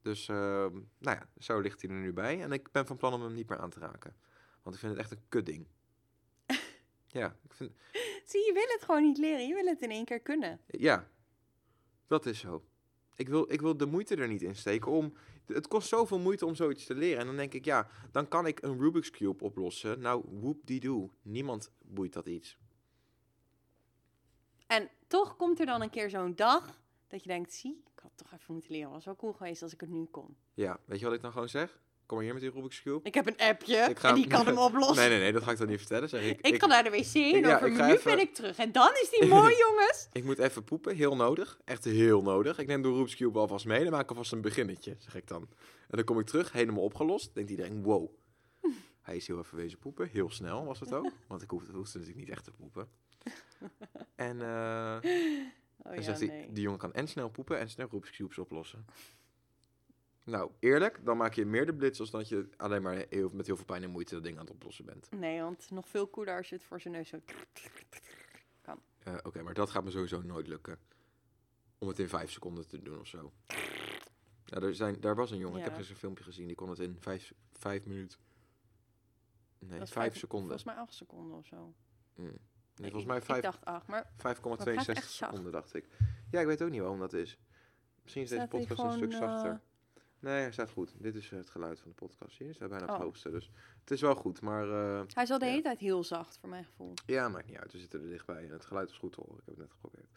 [0.05, 2.41] Dus, ehm, nou ja, zo ligt hij er nu bij.
[2.41, 4.15] En ik ben van plan om hem niet meer aan te raken.
[4.63, 5.67] Want ik vind het echt een kutding.
[7.07, 7.71] ja, ik vind,
[8.25, 9.47] Zie, je wil het gewoon niet leren.
[9.47, 10.59] Je wil het in één keer kunnen.
[10.67, 11.07] Ja,
[12.07, 12.65] dat is zo.
[13.15, 15.13] Ik wil, ik wil de moeite er niet in steken om...
[15.45, 17.19] Het kost zoveel moeite om zoiets te leren.
[17.19, 19.99] En dan denk ik, ja, dan kan ik een Rubik's Cube oplossen.
[19.99, 21.09] Nou, whoop die doe.
[21.21, 22.57] Niemand boeit dat iets.
[24.67, 26.83] En toch komt er dan een keer zo'n dag
[27.15, 28.89] dat je denkt, zie, ik had toch even moeten leren.
[28.91, 30.35] Was wel cool geweest als ik het nu kon.
[30.53, 31.79] Ja, weet je wat ik dan gewoon zeg?
[32.05, 32.99] Kom maar hier met die Rubik's Cube.
[33.03, 34.95] Ik heb een appje Ik ga- en die kan hem oplossen.
[34.95, 36.09] Nee, nee, nee, dat ga ik dan niet vertellen.
[36.09, 38.57] Zeg ik, Ik, ga naar de wc en ja, over minuut even- ben ik terug.
[38.57, 40.07] En dan is die mooi, jongens.
[40.11, 41.59] ik moet even poepen, heel nodig.
[41.65, 42.57] Echt heel nodig.
[42.57, 43.83] Ik neem de Rubik's Cube alvast mee.
[43.83, 45.41] Dan maak ik alvast een beginnetje, zeg ik dan.
[45.87, 47.33] En dan kom ik terug, helemaal opgelost.
[47.33, 48.09] Denkt iedereen, wow.
[49.01, 50.07] Hij is heel even wezen poepen.
[50.07, 51.11] Heel snel was het ook.
[51.27, 52.87] Want ik hoefde, hoefde natuurlijk niet echt te poepen.
[54.15, 54.97] En, eh
[55.77, 56.51] Oh en ja, nee.
[56.51, 58.85] die jongen kan en snel poepen en snel Rubik's Cubes oplossen.
[60.25, 63.45] Nou, eerlijk, dan maak je meer de blitz als dat je alleen maar heel, met
[63.45, 65.11] heel veel pijn en moeite dat ding aan het oplossen bent.
[65.11, 67.19] Nee, want nog veel cooler als je het voor zijn neus zo...
[69.03, 70.79] Eh, Oké, maar dat gaat me sowieso nooit lukken.
[71.77, 73.31] Om het in vijf seconden te doen of zo.
[74.45, 76.69] Ja, er zijn, daar was een jongen, ik heb eens een filmpje gezien, die kon
[76.69, 78.19] het in vijf, vijf minuten.
[79.59, 80.47] Nee, is vijf, seconden.
[80.47, 81.73] Volgens mij acht seconden of zo.
[82.15, 82.37] Mm.
[82.75, 85.11] Nee, volgens mij Ik vijf- dacht acht, maar 5,62 echt zacht.
[85.31, 85.87] seconden, dacht ik.
[86.31, 87.37] Ja, ik weet ook niet waarom dat is.
[88.01, 89.51] Misschien is deze Staat podcast een stuk gewoon, zachter.
[89.51, 89.57] eh,
[90.19, 90.93] Nee, hij staat goed.
[90.97, 92.37] Dit is het geluid van de podcast.
[92.37, 92.99] Hier staat bijna het Oh.
[93.01, 93.31] hoogste.
[93.31, 94.41] Dus het is wel goed.
[94.41, 95.51] Maar eh, Hij is al de Ja.
[95.51, 96.93] hele tijd heel zacht, voor mijn gevoel.
[97.05, 97.71] ja, maakt niet uit.
[97.71, 98.43] We zitten er dichtbij.
[98.45, 99.37] En het geluid is goed te horen.
[99.39, 100.07] Ik heb het net geprobeerd.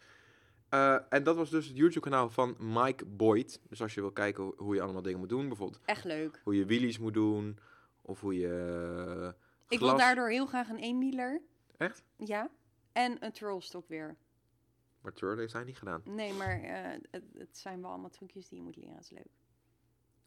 [0.69, 3.61] Eh, en dat was dus het YouTube-kanaal van Mike Boyd.
[3.69, 5.47] Dus als je wil kijken hoe- je allemaal dingen moet doen.
[5.47, 6.41] Bijvoorbeeld Echt leuk.
[6.43, 7.59] hoe je wheelies moet doen.
[8.01, 8.47] Of hoe je
[9.33, 11.41] eh, Ik wil daardoor heel graag een eenwieler.
[11.79, 12.03] Echt?
[12.15, 12.49] Ja.
[12.91, 14.17] En een trollstok weer.
[15.01, 16.01] Maar Turtle heeft hij niet gedaan.
[16.05, 18.93] Nee, maar eh, het, het zijn wel allemaal trucjes die je moet leren.
[18.93, 19.29] Dat is leuk.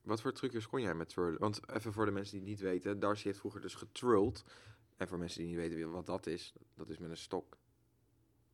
[0.03, 1.41] Wat voor trucjes kon jij met twirlen?
[1.41, 2.99] Want even voor de mensen die het niet weten.
[2.99, 4.45] Darcy heeft vroeger dus getruld.
[4.97, 6.55] En voor mensen die niet weten wat dat is.
[6.75, 7.57] Dat is met een stok.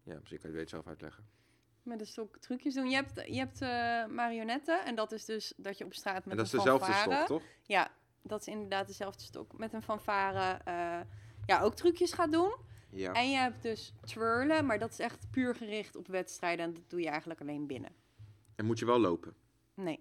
[0.02, 1.28] Ja, misschien kan je het zelf uitleggen.
[1.82, 2.88] Met een stok trucjes doen.
[2.88, 4.84] Je hebt, je hebt eh, marionetten.
[4.84, 7.14] En dat is dus dat je op straat met en dat is dezelfde fanfare...
[7.14, 7.42] stok, toch?
[7.62, 7.90] Ja,
[8.22, 9.58] dat is inderdaad dezelfde stok.
[9.58, 11.00] Met een fanfare eh,
[11.46, 12.54] ja, ook trucjes gaat doen.
[12.90, 13.12] Ja.
[13.12, 16.64] En je hebt dus twirlen, maar dat is echt puur gericht op wedstrijden.
[16.64, 17.90] En dat doe je eigenlijk alleen binnen.
[18.57, 19.35] En moet je wel lopen.
[19.74, 20.01] Nee,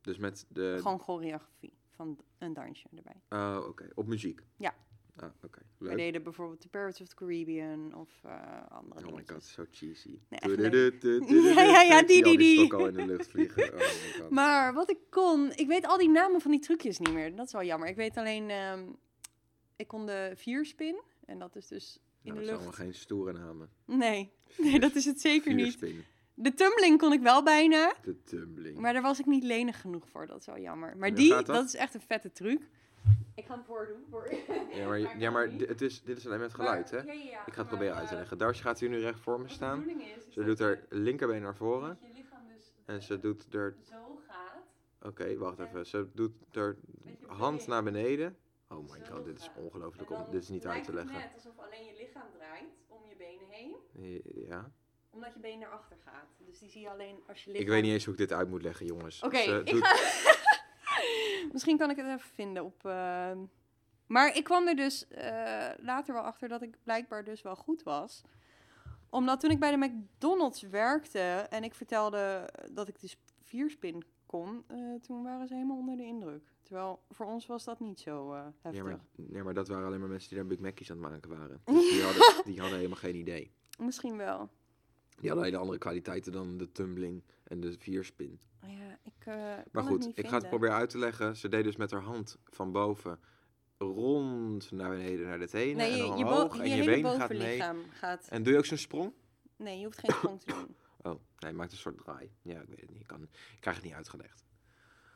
[0.00, 0.76] Dus met de...
[0.82, 3.20] gewoon choreografie van een dansje erbij.
[3.28, 3.88] Oh, oké.
[3.94, 4.40] Op muziek?
[4.56, 4.74] Ja.
[5.16, 5.60] Ah, oké.
[5.78, 9.64] We deden bijvoorbeeld The Pirates of the Caribbean of eh, andere Oh my god, zo
[9.70, 10.18] cheesy.
[10.28, 10.56] Nee.
[11.54, 12.58] Ja, ja, ja, Ik zie die, al die, die.
[12.58, 13.72] stok al in de lucht vliegen.
[13.72, 13.84] Oh my
[14.20, 14.30] god.
[14.30, 17.36] Maar wat ik kon, ik weet al die namen van die trucjes niet meer.
[17.36, 17.88] Dat is wel jammer.
[17.88, 18.84] Ik weet alleen, ehm,
[19.76, 21.02] ik kon de vierspin.
[21.26, 22.66] En dat is dus in Nou, de zijn lucht.
[22.66, 23.68] allemaal geen stoere namen.
[23.84, 25.78] Nee, nee, dat is het zeker niet.
[26.34, 27.94] De tumbling kon ik wel bijna.
[28.02, 28.78] De tumbling.
[28.78, 30.26] Maar daar was ik niet lenig genoeg voor.
[30.26, 30.96] Dat is wel jammer.
[30.96, 31.46] Maar die, dat?
[31.46, 31.64] dat?
[31.64, 32.60] is echt een vette truc.
[33.34, 34.04] Ik ga hem voordoen.
[34.10, 34.34] Voor...
[34.72, 36.98] Ja, maar, ja, maar het is, dit is alleen met geluid, hè?
[37.46, 38.38] Ik ga het proberen uit te leggen.
[38.38, 39.84] Darcy gaat hier nu recht voor me staan.
[40.28, 41.98] Ze doet haar linkerbeen naar voren.
[42.00, 43.76] je lichaam dus En ze doet er...
[43.88, 44.62] zo gaat.
[45.02, 45.86] Oké, wacht even.
[45.86, 46.76] Ze doet er
[47.26, 48.36] hand naar beneden.
[48.76, 50.10] Oh my god, dit is ongelooflijk.
[50.10, 51.14] om- Dit is niet uit te leggen.
[51.18, 53.76] net alsof alleen je lichaam draait om je benen heen.
[54.48, 54.70] Ja.
[55.10, 56.26] Omdat je been naar achter gaat.
[56.38, 57.66] Dus die zie je alleen als je lichaam...
[57.66, 59.22] Ik weet niet eens hoe ik dit uit moet leggen, jongens.
[59.22, 59.96] Oké, doet- ga...
[61.52, 62.84] Misschien kan ik het even vinden op...
[62.86, 63.38] ehm,
[64.06, 67.82] Maar ik kwam er dus eh, later wel achter dat ik blijkbaar dus wel goed
[67.82, 68.22] was.
[69.10, 71.18] Omdat toen ik bij de McDonald's werkte
[71.50, 74.04] en ik vertelde dat ik dus vierspin
[74.34, 76.52] kon, eh, toen waren ze helemaal onder de indruk.
[76.62, 78.82] Terwijl voor ons was dat niet zo eh, heftig.
[78.82, 81.10] Ja maar, nee, maar dat waren alleen maar mensen die daar Big Mackies aan het
[81.10, 81.60] maken waren.
[81.74, 83.52] Dus die hadden, die hadden helemaal geen idee.
[83.78, 84.50] Misschien wel.
[85.20, 88.40] Die hadden hele andere kwaliteiten dan de tumbling en de vierspin.
[88.60, 89.34] Ja, ik eh,
[89.72, 91.36] Maar goed, ik ga het proberen uit te leggen.
[91.36, 93.18] Ze deed dus met haar hand van boven
[93.78, 96.56] rond naar beneden naar de tenen Nee, en je, dan je, omhoog.
[96.56, 97.62] je en je hele been gaat mee.
[97.90, 98.28] gaat...
[98.28, 99.12] En doe je ook zo'n sprong?
[99.56, 100.76] Nee, je hoeft geen sprong te doen.
[101.04, 102.32] Oh, nee, maakt een soort draai.
[102.42, 103.00] Ja, ik weet het niet.
[103.00, 104.44] Ik, kan, ik krijg het niet uitgelegd.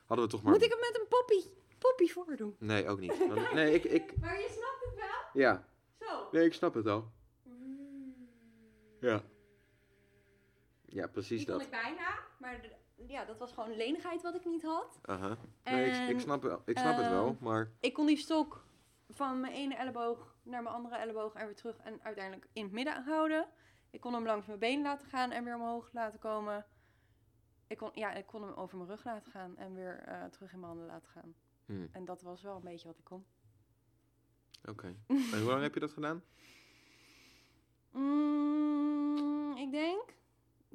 [0.06, 0.52] Hadden we toch maar...
[0.52, 1.48] Moet ik het met een poppy,
[1.78, 2.56] poppy voordoen?
[2.58, 3.18] Nee, ook niet.
[3.28, 4.16] Want- Nee, ik, ik...
[4.20, 5.42] Maar je snapt het wel?
[5.42, 5.68] Ja.
[6.00, 6.28] Zo.
[6.32, 7.10] Nee, ik snap het al.
[9.00, 9.22] Ja.
[10.86, 11.62] Ja, precies kon dat.
[11.62, 14.98] ik bijna, maar de- ja, dat was gewoon lenigheid wat ik niet had.
[15.02, 15.36] Aha.
[15.64, 17.70] Nee, ik, ik snap, wel, ik snap het wel, ehm, maar...
[17.80, 18.64] Ik kon die stok
[19.10, 22.72] van mijn ene elleboog naar mijn andere elleboog en weer terug en uiteindelijk in het
[22.72, 23.48] midden houden.
[23.90, 26.66] Ik kon hem langs mijn been laten gaan en weer omhoog laten komen.
[27.66, 30.52] Ik kon, ja, ik kon hem over mijn rug laten gaan en weer eh, terug
[30.52, 31.34] in mijn handen laten gaan.
[31.66, 33.26] Hmm, En dat was wel een beetje wat ik kon.
[34.68, 34.96] Oké.
[35.06, 36.22] En hoe lang heb je dat gedaan?
[37.92, 40.14] Mm, ik denk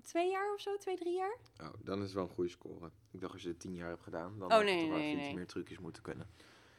[0.01, 1.37] twee jaar of zo, twee, drie jaar.
[1.61, 2.91] Oh, dan is het wel een goede score.
[3.11, 5.15] Ik dacht als je het tien jaar hebt gedaan, dan Oh, had je toch nee,
[5.15, 5.33] nee.
[5.35, 6.27] meer trucjes moeten kunnen.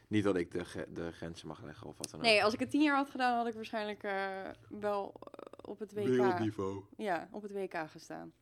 [0.08, 2.26] Niet dat ik de, de grenzen mag leggen of wat dan ook.
[2.26, 5.14] Nee, als ik het tien jaar had gedaan, had ik waarschijnlijk eh, wel
[5.66, 6.04] op het WK.
[6.06, 6.84] Wereldniveau.
[6.96, 8.32] Ja, op het WK gestaan.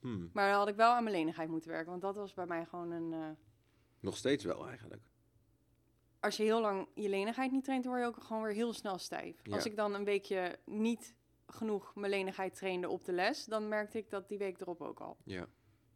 [0.00, 0.30] Hmm.
[0.32, 2.64] Maar dan had ik wel aan mijn lenigheid moeten werken, want dat was bij mij
[2.64, 3.12] gewoon een.
[3.12, 3.28] eh,
[4.00, 5.02] Nog steeds wel eigenlijk.
[6.20, 8.98] als je heel lang je lenigheid niet traint, word je ook gewoon weer heel snel
[8.98, 9.40] stijf.
[9.42, 9.54] Ja.
[9.54, 11.14] Als ik dan een weekje niet
[11.46, 15.00] genoeg mijn lenigheid trainde op de les, dan merkte ik dat die week erop ook
[15.00, 15.16] al.
[15.24, 15.46] Ja.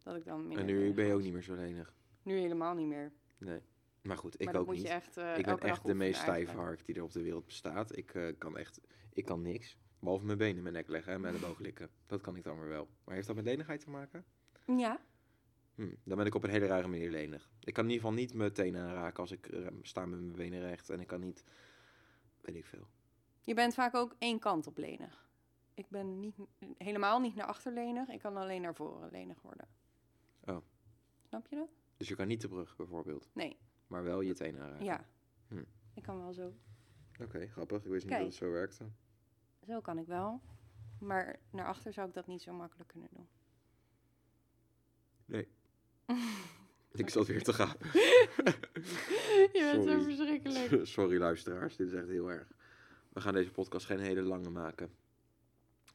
[0.03, 1.93] Dat ik dan En nu ben je ook niet meer zo lenig.
[2.23, 3.11] Nu helemaal niet meer.
[3.37, 3.61] Nee.
[4.01, 4.83] Maar goed, ik maar ook niet.
[4.83, 5.17] echt.
[5.17, 7.97] eh, ik ben echt de meest stijve hark die er op de wereld bestaat.
[7.97, 8.79] Ik eh, kan echt,
[9.13, 9.77] ik kan niks.
[10.01, 11.89] Behalve mijn benen in mijn nek leggen en mijn elleboog likken.
[12.05, 12.87] Dat kan ik dan weer wel.
[13.03, 14.25] Maar heeft dat met lenigheid te maken?
[14.65, 14.99] Ja,
[15.75, 17.51] Hm, dan ben ik op een hele rare manier lenig.
[17.59, 20.35] Ik kan in ieder geval niet mijn tenen aanraken als ik eh, sta met mijn
[20.35, 20.89] benen recht.
[20.89, 21.43] En ik kan niet,
[22.41, 22.87] weet ik veel.
[23.41, 25.29] je bent vaak ook één kant op lenig.
[25.73, 26.35] Ik ben niet,
[26.77, 28.07] helemaal niet naar achter lenig.
[28.09, 29.67] Ik kan alleen naar voren lenig worden.
[30.45, 30.57] Oh.
[31.27, 31.69] Snap je dat?
[31.97, 33.29] Dus je kan niet de brug bijvoorbeeld.
[33.33, 33.57] Nee.
[33.87, 34.85] Maar wel je tenen aanraken.
[34.85, 35.07] Ja.
[35.47, 35.63] Hm.
[35.93, 36.53] Ik kan wel zo.
[37.19, 37.83] Oké, grappig.
[37.83, 38.91] Ik wist niet dat het zo werkte.
[39.67, 40.41] Zo kan ik wel.
[40.99, 43.27] Maar naar achter zou ik dat niet zo makkelijk kunnen doen.
[45.25, 45.47] Nee.
[46.91, 47.75] ik zat weer te gaan.
[49.53, 50.85] Je bent zo verschrikkelijk.
[50.87, 52.47] Sorry luisteraars, dit is echt heel erg.
[53.09, 54.95] We gaan deze podcast geen hele lange maken.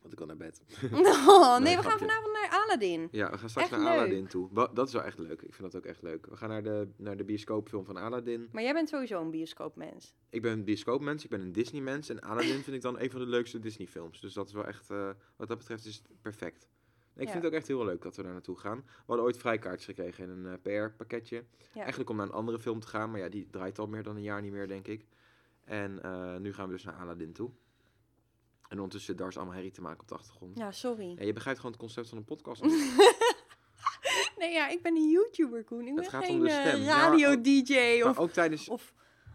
[0.07, 0.61] Want ik wil naar bed.
[1.29, 3.09] Oh, nee, we gaan vanavond naar Aladdin.
[3.11, 3.99] Ja, we gaan straks Echt naar leuk.
[3.99, 4.71] Aladdin toe.
[4.75, 5.43] Dat is wel echt leuk.
[5.43, 6.27] Ik vind dat ook echt leuk.
[6.27, 8.49] We gaan naar de, naar de bioscoopfilm van Aladdin.
[8.53, 10.15] Maar jij bent sowieso een bioscoopmens.
[10.31, 12.09] Ik ben een bioscoopmens, ik ben een Disney-mens.
[12.09, 14.21] En Aladdin vind ik dan een van de leukste Disney-films.
[14.21, 16.69] Dus dat is wel echt, eh, wat dat betreft, is het perfect.
[17.15, 17.31] Ik Ja.
[17.31, 18.77] vind het ook echt heel leuk dat we daar naartoe gaan.
[18.87, 21.45] We hadden ooit vrijkaartjes gekregen in een eh, PR-pakketje.
[21.73, 21.81] Ja.
[21.81, 24.17] Eigenlijk om naar een andere film te gaan, maar ja, die draait al meer dan
[24.17, 25.07] een jaar niet meer, denk ik.
[25.65, 27.51] En eh, nu gaan we dus naar Aladdin toe.
[28.69, 30.59] En ondertussen zit Dars allemaal herrie te maken op de achtergrond.
[30.59, 31.15] Ja, sorry.
[31.19, 32.63] Ja, je begrijpt gewoon het concept van een podcast.
[34.39, 35.87] Nee, ja, ik ben een YouTuber, Koen.
[35.87, 38.93] Ik ben Het gaat om geen de eh, maar ook- radio-dj of, ook tijdens, of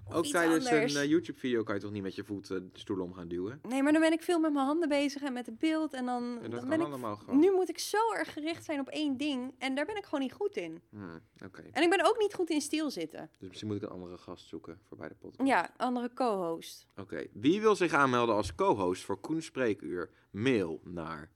[0.10, 0.94] ook tijdens anders.
[0.94, 3.28] een eh, YouTube-video kan je toch niet met je voet eh, de stoel om gaan
[3.28, 3.60] duwen?
[3.68, 5.94] Nee, maar dan ben ik veel met mijn handen bezig en met het beeld.
[5.94, 7.18] En dan, En dat dan ben ik...
[7.18, 7.40] gewoon.
[7.40, 9.54] Nu moet ik zo erg gericht zijn op één ding.
[9.58, 10.82] En daar ben ik gewoon niet goed in.
[10.90, 13.30] Hmm, Oké, En ik ben ook niet goed in stilzitten.
[13.40, 15.50] dus misschien moet ik een andere gast zoeken voor bij de podcast.
[15.50, 16.86] Ja, andere co-host.
[16.96, 20.10] Oké, wie wil zich aanmelden als co-host voor Koen Spreekuur?
[20.32, 21.32] Mail naar...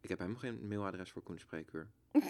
[0.00, 1.90] Ik heb helemaal geen mailadres voor Koen Spreekuur.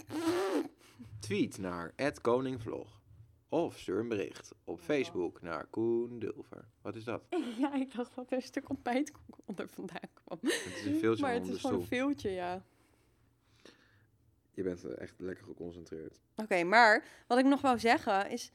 [1.21, 3.01] Tweet naar @koningvlog.
[3.49, 6.65] Of stuur een bericht op Facebook naar Koen Dulver.
[6.83, 7.23] Wat is dat?
[7.59, 10.39] Ja, ik dacht dat er een stuk ontbijtkoek onder vandaan kwam.
[10.43, 12.65] Het is een veeltje maar het is gewoon een ja.
[14.51, 16.21] Je bent echt lekker geconcentreerd.
[16.37, 18.53] Oké, maar wat ik nog wou zeggen is...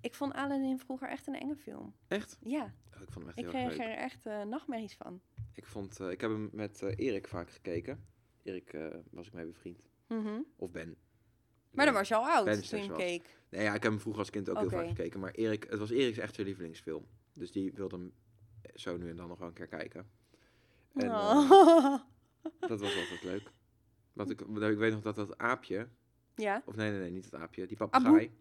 [0.00, 1.94] Ik vond Aladdin vroeger echt een enge film.
[2.08, 2.38] Echt?
[2.40, 3.96] Ja, Oh, ik vond hem echt ik heel erg kreeg leuk.
[3.96, 5.20] er echt eh, nachtmerries van.
[5.54, 8.04] Ik, vond, eh, ik heb hem met eh, Erik vaak gekeken.
[8.42, 9.88] Erik eh, was ik mee bevriend.
[10.06, 10.40] Mhm.
[10.56, 10.96] Of Ben.
[11.70, 13.36] Maar dan was je al oud toen je keek.
[13.50, 15.20] Nee, ja, ik heb hem vroeger als kind ook heel vaak gekeken.
[15.20, 17.06] Maar Erik, het was Erik's echt zijn lievelingsfilm.
[17.32, 18.12] Dus die wilde hem
[18.74, 20.10] zo nu en dan nog wel een keer kijken.
[20.94, 21.98] En eh, Oh.
[22.60, 23.50] dat was altijd leuk.
[24.12, 25.88] Want ik, ik weet nog dat dat aapje...
[26.34, 27.66] ja, Of nee, nee, nee, niet dat aapje.
[27.66, 28.32] Die papegaai.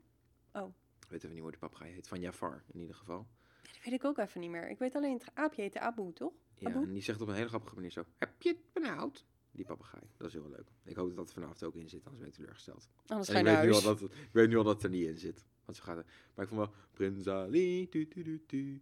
[0.54, 0.74] Oh.
[1.00, 2.08] Ik weet even niet hoe die papegaai heet.
[2.08, 3.28] Van Jafar, in ieder geval.
[3.62, 4.70] dat weet ik ook even niet meer.
[4.70, 6.34] Ik weet alleen, het aapje heette Abu, toch?
[6.56, 8.04] Ja, en die zegt op een hele grappige manier zo...
[8.18, 9.26] Heb je het benauwd?
[9.58, 10.04] Die papegaai.
[10.18, 10.68] Dat is heel leuk.
[10.84, 12.90] Ik hoop dat dat vanavond ook in zit, anders ben ik teleurgesteld.
[13.08, 14.90] Anders ga je ik, weet nu al dat, ik weet nu al dat het er
[14.90, 15.46] niet in zit.
[15.66, 15.96] Want zo gaat.
[16.34, 16.74] Maar ik vond wel...
[16.92, 18.82] Prins Ali, tu, tu, tu, tu,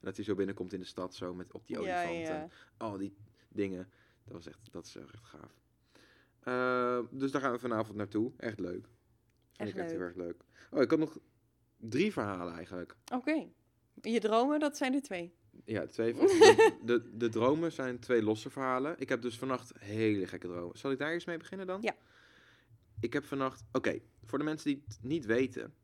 [0.00, 2.26] dat hij zo binnenkomt in de stad, zo met, op die Ja, olifant.
[2.26, 2.42] ja.
[2.42, 3.16] En al die
[3.48, 3.88] dingen.
[4.24, 5.60] Dat, was echt, dat is echt gaaf.
[6.40, 8.32] Eh, dus daar gaan we vanavond naartoe.
[8.36, 8.84] Echt leuk.
[8.84, 8.88] Vind
[9.56, 10.08] Echt ik echt heel leuk.
[10.08, 10.44] erg leuk.
[10.70, 11.18] Oh, ik had nog
[11.76, 12.96] drie verhalen eigenlijk.
[13.14, 13.48] Oké.
[14.00, 15.34] Je dromen, dat zijn er twee.
[15.64, 18.94] Ja, twee van, de, de, de dromen zijn twee losse verhalen.
[18.98, 20.78] Ik heb dus vannacht hele gekke dromen.
[20.78, 21.82] Zal ik daar eerst mee beginnen dan?
[21.82, 21.96] Ja.
[23.00, 23.64] Ik heb vannacht...
[23.72, 25.74] Oké, voor de mensen die het niet weten...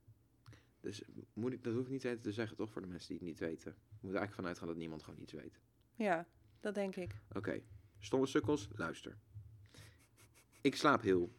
[0.80, 1.02] Dus
[1.32, 2.70] moet ik, dat hoef ik niet te zeggen, toch?
[2.70, 3.72] Voor de mensen die het niet weten.
[3.72, 5.60] We moeten eigenlijk vanuit gaan dat niemand gewoon iets weet.
[5.94, 6.26] Ja,
[6.60, 7.14] dat denk ik.
[7.34, 7.62] Oké,
[7.98, 9.16] stomme sukkels, luister.
[10.60, 11.32] Ik slaap heel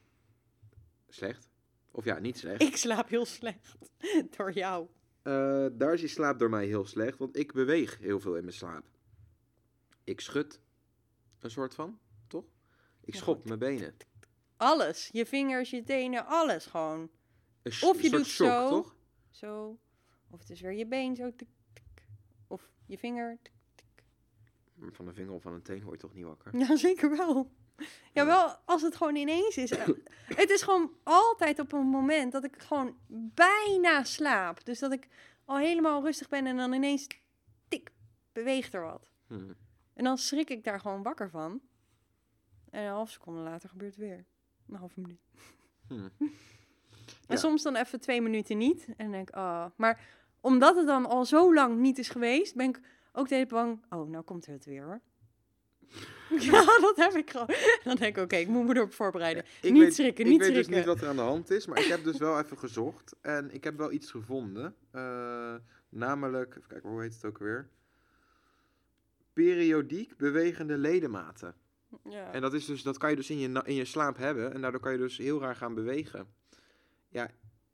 [1.08, 1.50] slecht.
[1.92, 2.62] Of ja, niet slecht.
[2.62, 3.76] Ik slaap heel slecht.
[4.38, 4.88] Door jou.
[5.30, 8.86] Eh Darcy slaapt door mij heel slecht, want ik beweeg heel veel in mijn slaap.
[10.04, 10.60] Ik schud
[11.40, 12.46] een soort van, toch?
[13.02, 13.46] Ik Ja, schop goed.
[13.46, 13.96] mijn benen.
[14.58, 15.10] Alles.
[15.12, 17.10] Je vingers, je tenen, alles gewoon.
[17.62, 18.70] Een Of je doet shock, zo.
[18.70, 18.96] toch?
[19.30, 19.80] Zo.
[20.30, 21.36] Of het is weer je been zo.
[21.36, 22.06] Tik, tik.
[22.48, 23.38] Of je vinger.
[23.42, 24.04] tik.
[24.92, 26.56] Van een vinger of van een teen word je toch niet wakker?
[26.68, 27.52] Ja, zeker wel.
[28.14, 29.72] Ja, wel als het gewoon ineens is.
[29.72, 29.88] Eh,
[30.26, 32.98] het is gewoon altijd op een moment dat ik gewoon
[33.34, 34.66] bijna slaap.
[34.66, 35.08] Dus dat ik
[35.46, 37.08] al helemaal rustig ben en dan ineens,
[37.68, 37.92] tik,
[38.32, 39.12] beweegt er wat.
[39.28, 39.52] Hm.
[39.94, 41.62] En dan schrik ik daar gewoon wakker van.
[42.70, 44.26] En een half seconde later gebeurt het weer.
[44.68, 45.22] Een halve minuut.
[45.88, 46.10] Hm.
[47.28, 47.42] En Ja.
[47.42, 48.86] soms dan even twee minuten niet.
[48.86, 49.66] En dan denk ik, oh.
[49.76, 50.02] Maar
[50.42, 52.80] omdat het dan al zo lang niet is geweest, ben ik
[53.14, 53.86] ook de hele bang.
[53.90, 55.02] Oh, nou komt het weer hoor.
[56.52, 57.50] ja, dat heb ik gewoon.
[57.84, 59.44] Dan denk ik, oké, ik moet me erop voorbereiden.
[59.62, 60.78] Ik niet weet, schrikken, ik niet weet dus schrikken.
[60.78, 63.16] niet wat er aan de hand is, maar ik heb dus wel even gezocht.
[63.22, 64.76] En ik heb wel iets gevonden.
[64.92, 65.56] Eh,
[65.90, 67.70] namelijk, even kijken, hoe heet het ook weer?
[69.34, 71.56] Periodiek bewegende ledematen.
[72.04, 72.32] Ja.
[72.32, 74.54] En dat, is dus, dat kan je dus in je, in je slaap hebben.
[74.54, 76.28] En daardoor kan je dus heel raar gaan bewegen.
[77.10, 77.30] Ja,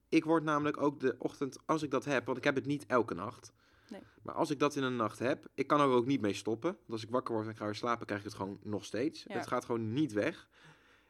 [0.09, 2.85] ik word namelijk ook de ochtend, als ik dat heb, want ik heb het niet
[2.85, 3.53] elke nacht.
[3.89, 4.01] Nee.
[4.21, 6.71] Maar als ik dat in een nacht heb, ik kan er ook niet mee stoppen.
[6.71, 8.85] Want als ik wakker word en ik ga weer slapen, krijg ik het gewoon nog
[8.85, 9.23] steeds.
[9.23, 9.33] Ja.
[9.35, 10.49] Het gaat gewoon niet weg.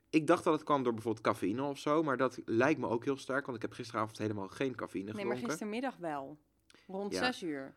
[0.10, 3.04] Ik dacht dat het kwam door bijvoorbeeld cafeïne of zo, maar dat lijkt me ook
[3.04, 5.42] heel sterk, want ik heb gisteravond helemaal geen cafeïne nee, gedronken.
[5.42, 6.38] maar gistermiddag wel.
[6.88, 7.20] Rond Ja.
[7.24, 7.76] zes uur.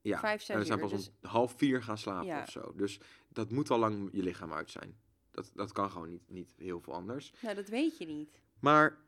[0.00, 2.42] ja, vijf, zes en we zijn pas dus- om half vier gaan slapen Ja.
[2.42, 2.72] of zo.
[2.76, 4.96] Dus dat moet al lang je lichaam uit zijn.
[5.30, 7.32] Dat, dat kan gewoon niet, niet heel veel anders.
[7.40, 8.40] Nou, dat weet je niet.
[8.60, 8.98] Maar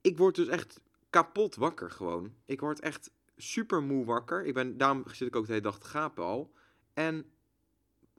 [0.00, 2.34] ik word dus echt kapot wakker gewoon.
[2.44, 4.44] Ik word echt super moe wakker.
[4.44, 6.52] Ik ben, daarom zit ik ook de hele dag te gapen al.
[6.92, 7.32] En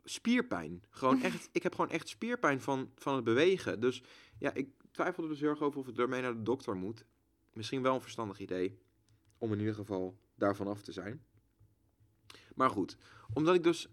[0.04, 0.84] spierpijn.
[0.90, 3.80] Gewoon echt, ik heb gewoon echt spierpijn van, van het bewegen.
[3.80, 4.04] Dus
[4.38, 7.06] ja, ik twijfel er dus heel erg over of ik ermee naar de dokter moet.
[7.54, 8.80] Misschien wel een verstandig idee.
[9.38, 11.26] Om in ieder geval daarvan af te zijn.
[12.56, 12.98] Maar goed,
[13.34, 13.90] omdat ik dus...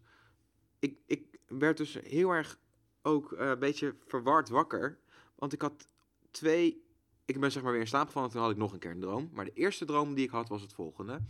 [0.78, 2.58] Ik, ik, werd dus heel erg
[3.02, 4.98] ook eh, een beetje verward wakker.
[5.34, 5.88] Want ik had
[6.30, 6.86] twee...
[7.28, 8.90] Ik ben zeg maar weer in slaap gevallen en toen had ik nog een keer
[8.90, 9.28] een droom.
[9.32, 11.20] Maar de eerste droom die ik had was het volgende.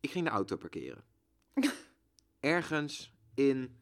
[0.00, 1.04] Ik ging de auto parkeren.
[2.40, 3.76] Ergens in,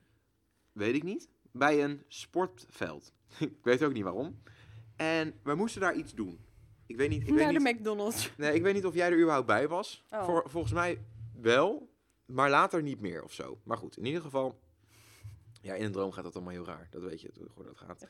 [0.73, 3.13] weet ik niet, bij een sportveld.
[3.39, 4.43] ik weet ook niet waarom.
[4.97, 6.45] En we moesten daar iets doen.
[6.87, 8.33] Ik weet niet, ik weet Naar niet de McDonald's.
[8.37, 10.05] Nee, ik weet niet of jij er überhaupt bij was.
[10.11, 10.25] Oh.
[10.25, 11.05] Voor, volgens mij
[11.41, 11.91] wel,
[12.27, 13.61] maar later niet meer of zo.
[13.65, 14.61] Maar goed, in ieder geval.
[15.63, 16.89] Ja, in een droom gaat dat allemaal heel raar.
[16.91, 18.07] Dat weet je hoe dat gaat.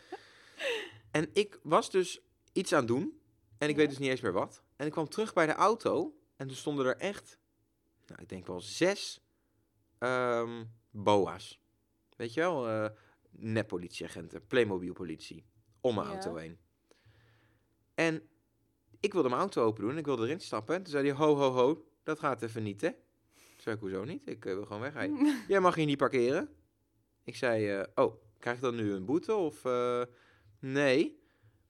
[1.11, 2.21] en ik was dus
[2.53, 3.21] iets aan doen.
[3.59, 3.81] En ik Ja.
[3.81, 4.63] weet dus niet eens meer wat.
[4.77, 6.15] En ik kwam terug bij de auto.
[6.37, 7.39] En toen stonden er echt,
[8.07, 9.21] nou, ik denk wel zes
[9.99, 11.61] ehm, boa's.
[12.17, 12.69] Weet je wel?
[12.69, 12.91] eh
[13.31, 15.45] nep-politieagenten, Playmobil-politie.
[15.81, 16.13] Om mijn Ja.
[16.13, 16.59] auto heen.
[17.95, 18.29] En
[19.01, 19.99] ik wilde mijn auto open doen.
[19.99, 20.75] Ik wilde erin stappen.
[20.75, 22.91] En toen zei hij, ho, ho, ho, dat gaat even niet, hè?
[22.91, 23.01] Toen
[23.57, 24.29] zei ik, hoezo niet?
[24.29, 25.37] Ik eh, wil gewoon wegrijden.
[25.49, 26.49] Jij mag hier niet parkeren.
[27.25, 29.35] Ik zei, eh, oh, krijg ik dan nu een boete?
[29.35, 29.63] Of,
[30.59, 31.20] nee,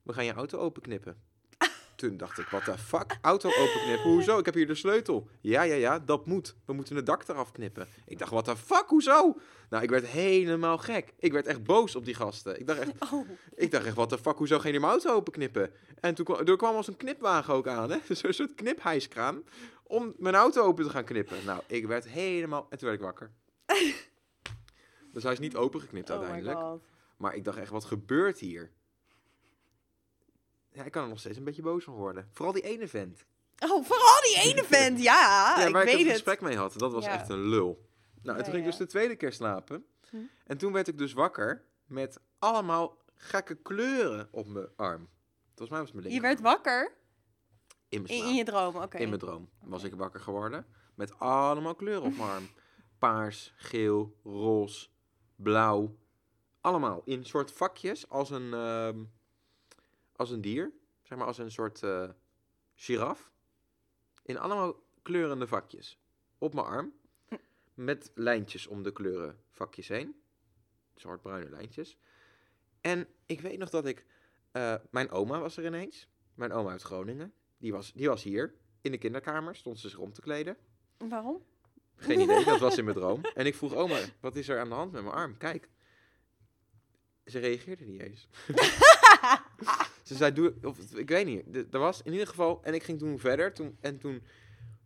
[0.03, 1.17] we gaan je auto openknippen.
[1.97, 3.19] Toen dacht ik, wat de fuck?
[3.21, 4.11] Auto openknippen?
[4.11, 4.39] Hoezo?
[4.39, 5.29] Ik heb hier de sleutel.
[5.41, 6.57] Ja, ja, ja, dat moet.
[6.65, 7.89] We moeten het dak eraf knippen.
[8.07, 8.85] Ik dacht, wat de fuck?
[8.87, 9.37] Hoezo?
[9.71, 11.15] Nou, ik werd helemaal gek.
[11.19, 12.61] Ik werd echt boos op die gasten.
[12.61, 15.15] Ik dacht echt, Oh, ik dacht echt, wat de fuck, hoezo ga je mijn auto
[15.15, 15.73] openknippen?
[16.01, 17.99] En toen kwam, er kwam als een knipwagen ook aan, hè?
[18.15, 19.43] Zo'n soort kniphijskraan.
[19.83, 21.37] Om mijn auto open te gaan knippen.
[21.45, 22.67] Nou, ik werd helemaal...
[22.71, 23.31] En toen werd ik wakker.
[25.13, 26.81] dus hij is niet opengeknipt oh uiteindelijk.
[27.17, 28.71] maar ik dacht echt, wat gebeurt hier?
[30.73, 32.29] Ja, ik kan er nog steeds een beetje boos van worden.
[32.33, 33.25] Vooral die ene vent.
[33.59, 35.55] Oh, vooral die ene vent, ja.
[35.59, 36.13] ja, ik waar ik weet het het.
[36.13, 36.79] gesprek mee had.
[36.79, 37.13] Dat was Ja.
[37.13, 37.89] echt een lul.
[38.23, 39.85] Nou, en toen ging ik dus de tweede keer slapen.
[40.11, 40.17] Hm.
[40.47, 45.09] En toen werd ik dus wakker met allemaal gekke kleuren op mijn arm.
[45.47, 46.29] Volgens mij was mijn Je linker.
[46.29, 46.93] werd wakker
[47.89, 48.31] in mijn in, slaap.
[48.31, 48.99] in je droom, oké.
[48.99, 50.67] In mijn droom was ik wakker geworden.
[50.95, 52.49] Met allemaal kleuren op mijn arm.
[52.99, 54.89] Paars, geel, roze,
[55.37, 55.97] blauw.
[56.61, 58.99] Allemaal in soort vakjes als een, ehm,
[60.21, 60.73] als een dier.
[61.03, 62.09] Zeg maar als een soort eh
[62.75, 63.31] giraf.
[64.23, 65.99] In allemaal kleurende vakjes.
[66.39, 66.93] Op mijn arm.
[67.75, 70.23] Met lijntjes om de kleuren vakjes heen.
[70.95, 71.99] Zwart-bruine lijntjes.
[72.81, 74.07] En ik weet nog dat ik...
[74.53, 76.09] eh, mijn oma was er ineens.
[76.35, 77.33] Mijn oma uit Groningen.
[77.59, 78.55] Die was, die was hier.
[78.81, 80.57] In de kinderkamer stond ze zich om te kleden.
[80.99, 81.45] Waarom?
[81.97, 83.21] Geen idee, dat was in mijn droom.
[83.35, 85.37] En ik vroeg oma, wat is er aan de hand met mijn arm?
[85.37, 85.69] Kijk.
[87.25, 88.29] Ze reageerde niet eens.
[90.11, 91.67] ze zei, doe, of, ik weet niet.
[91.75, 93.53] Er was in ieder geval, en ik ging toen verder.
[93.53, 94.23] Toen, en toen,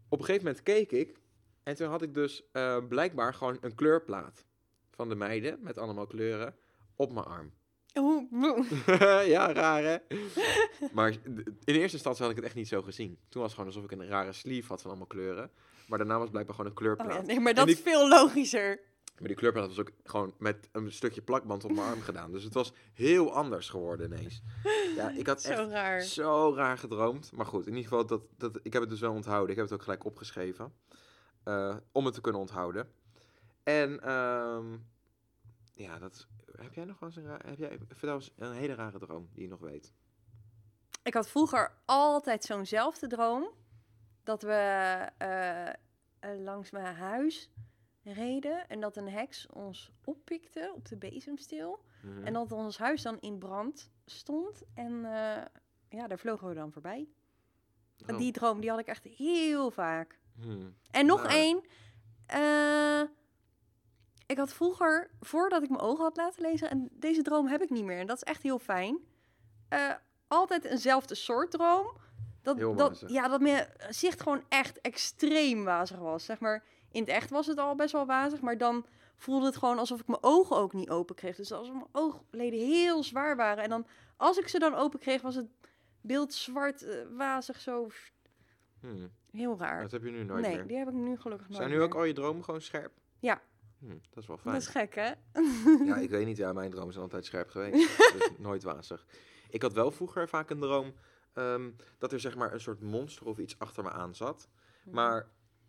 [0.08, 1.16] op een gegeven moment keek ik.
[1.62, 4.44] En toen had ik dus eh, blijkbaar gewoon een kleurplaat
[4.90, 6.54] van de meiden, met allemaal kleuren,
[6.96, 7.52] op mijn arm.
[9.34, 9.96] Ja, raar hè?
[10.92, 11.10] maar
[11.64, 13.18] in eerste instantie had ik het echt niet zo gezien.
[13.28, 15.50] Toen was het gewoon alsof ik een rare sleeve had van allemaal kleuren.
[15.88, 17.20] Maar daarna was blijkbaar gewoon een Oh kleurplaat.
[17.20, 18.80] ja, nee, maar dat is veel logischer.
[19.18, 22.32] Maar die kleurplaat was ook gewoon met een stukje plakband op mijn arm gedaan.
[22.32, 24.42] Dus het was heel anders geworden ineens.
[24.96, 26.00] Ja, ik had Zo echt raar.
[26.00, 27.32] zo raar gedroomd.
[27.32, 29.50] Maar goed, in ieder geval, dat, dat, ik heb het dus wel onthouden.
[29.50, 30.72] Ik heb het ook gelijk opgeschreven.
[31.44, 32.88] eh, om het te kunnen onthouden.
[33.62, 34.76] En ehm,
[35.74, 38.74] ja, dat heb jij nog wel eens een raar, heb jij, vertel eens een hele
[38.74, 39.92] rare droom die je nog weet.
[41.02, 43.48] Ik had vroeger altijd zo'nzelfde droom.
[44.22, 44.52] Dat we
[45.18, 45.74] eh, eh,
[46.38, 47.50] langs mijn huis
[48.04, 51.80] reden en dat een heks ons oppikte op de bezemsteel.
[52.02, 52.24] Mhm.
[52.26, 54.62] En dat ons huis dan in brand stond.
[54.74, 55.42] En eh,
[55.88, 57.08] ja, daar vlogen we dan voorbij.
[58.06, 58.18] Oh.
[58.18, 60.18] Die droom die had ik echt heel vaak.
[60.40, 60.74] Hmm.
[60.90, 61.34] En nog Nou.
[61.34, 61.62] één.
[62.26, 63.00] eh,
[64.26, 67.70] ik had vroeger, voordat ik mijn ogen had laten lezen, en deze droom heb ik
[67.70, 67.98] niet meer.
[67.98, 68.98] En dat is echt heel fijn.
[69.68, 69.90] eh,
[70.28, 71.96] altijd eenzelfde soort droom.
[72.42, 76.24] Dat, dat, ja, dat mijn zicht gewoon echt extreem wazig was.
[76.24, 76.64] Zeg maar,
[76.94, 80.00] in het echt was het al best wel wazig, maar dan voelde het gewoon alsof
[80.00, 81.36] ik mijn ogen ook niet open kreeg.
[81.36, 83.64] Dus alsof mijn oogleden heel zwaar waren.
[83.64, 85.46] En dan, als ik ze dan open kreeg, was het
[86.00, 87.88] beeld zwart, eh, wazig, zo
[88.80, 89.10] Hmm.
[89.30, 89.82] heel raar.
[89.82, 90.66] Dat heb je nu nooit nee, meer.
[90.66, 91.84] die heb ik nu gelukkig nooit Zijn nu meer.
[91.84, 92.92] ook al je dromen gewoon scherp?
[93.18, 93.42] Ja.
[93.78, 94.54] Hmm, dat is wel fijn.
[94.54, 95.12] Dat is gek, hè?
[95.84, 96.36] Ja, ik weet niet.
[96.36, 97.96] Ja, mijn dromen zijn altijd scherp geweest.
[98.18, 99.06] dus nooit wazig.
[99.50, 100.94] Ik had wel vroeger vaak een droom
[101.32, 104.48] ehm, dat er zeg maar een soort monster of iets achter me aan zat.
[104.84, 105.28] Maar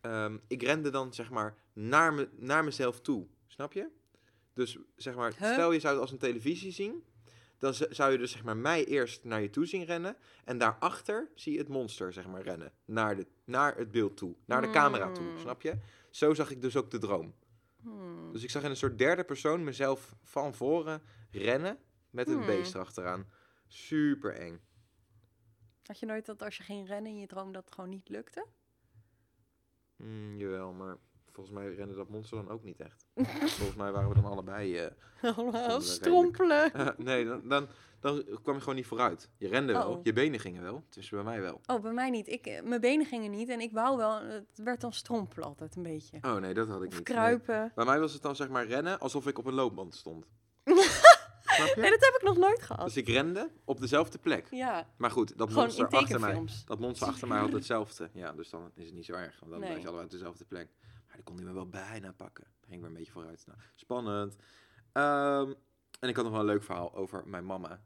[0.10, 3.28] ehm, ik rende dan zeg maar naar, me, naar mezelf toe.
[3.48, 3.88] Snap je?
[4.54, 5.52] Dus zeg maar, Huh?
[5.54, 7.04] stel je zou het als een televisie zien.
[7.58, 10.18] Dan zou je dus zeg maar mij eerst naar je toe zien rennen.
[10.44, 12.72] En daarachter zie je het monster zeg maar rennen.
[12.86, 14.36] Naar, de, naar het beeld toe.
[14.46, 15.24] Naar de camera toe.
[15.24, 15.40] Mm.
[15.40, 15.78] Snap je?
[16.10, 17.34] Zo zag ik dus ook de droom.
[17.82, 18.32] Hmm.
[18.32, 21.02] Dus ik zag in een soort derde persoon mezelf van voren
[21.32, 21.78] rennen
[22.10, 22.46] met een Hmm.
[22.46, 23.26] beest erachteraan.
[23.68, 24.60] Super eng.
[25.84, 28.10] Had je nooit dat als je ging rennen in je droom dat het gewoon niet
[28.10, 28.46] lukte?
[29.96, 30.98] Mm, jawel, maar
[31.32, 33.06] volgens mij rende dat monster dan ook niet echt.
[33.58, 34.78] volgens mij waren we dan allebei...
[34.78, 36.72] eh, strompelen.
[36.98, 37.68] nee, dan, dan,
[38.00, 39.30] dan kwam je gewoon niet vooruit.
[39.38, 40.00] Je rende wel, Oh.
[40.04, 40.84] je benen gingen wel.
[40.90, 41.62] Tussen bij mij wel.
[41.66, 42.28] Oh, bij mij niet.
[42.28, 44.22] Ik, eh, mijn benen gingen niet en ik wou wel.
[44.22, 46.18] Het werd dan strompelen altijd een beetje.
[46.22, 47.04] Oh nee, dat had ik Of niet.
[47.04, 47.60] kruipen.
[47.60, 47.72] Nee.
[47.76, 50.26] Bij mij was het dan zeg maar rennen alsof ik op een loopband stond.
[51.56, 51.82] Snap je?
[51.82, 52.86] Nee, dat heb ik nog nooit gehad.
[52.86, 54.48] Dus ik rende op dezelfde plek.
[54.52, 56.44] Ja, Maar goed, dat gewoon monster achter mij.
[56.66, 58.10] Dat monster achter mij had hetzelfde.
[58.14, 59.40] Ja, dus dan is het niet zo erg.
[59.40, 59.70] Want dan Nee.
[59.80, 60.70] je allebei op dezelfde plek.
[61.08, 62.44] Maar dan kon hij me wel bijna pakken.
[62.44, 63.44] Dan ging ik weer een beetje vooruit.
[63.48, 64.36] Nou, spannend.
[64.92, 65.54] Ehm,
[66.00, 67.82] en ik had nog wel een leuk verhaal over mijn mama.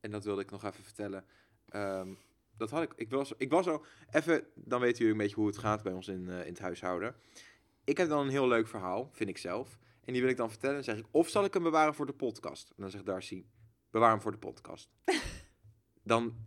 [0.00, 1.24] En dat wilde ik nog even vertellen.
[1.68, 2.08] Ehm,
[2.56, 2.92] dat had ik.
[2.96, 3.84] Ik was, ik was al.
[4.10, 6.58] Even, dan weten jullie een beetje hoe het gaat bij ons in, eh, in het
[6.58, 7.14] huishouden.
[7.84, 9.78] Ik heb dan een heel leuk verhaal, vind ik zelf.
[10.04, 10.76] En die wil ik dan vertellen.
[10.76, 12.68] En zeg ik, of zal ik hem bewaren voor de podcast?
[12.68, 13.46] En dan zegt Darcy,
[13.90, 14.90] bewaar hem voor de podcast.
[16.02, 16.46] dan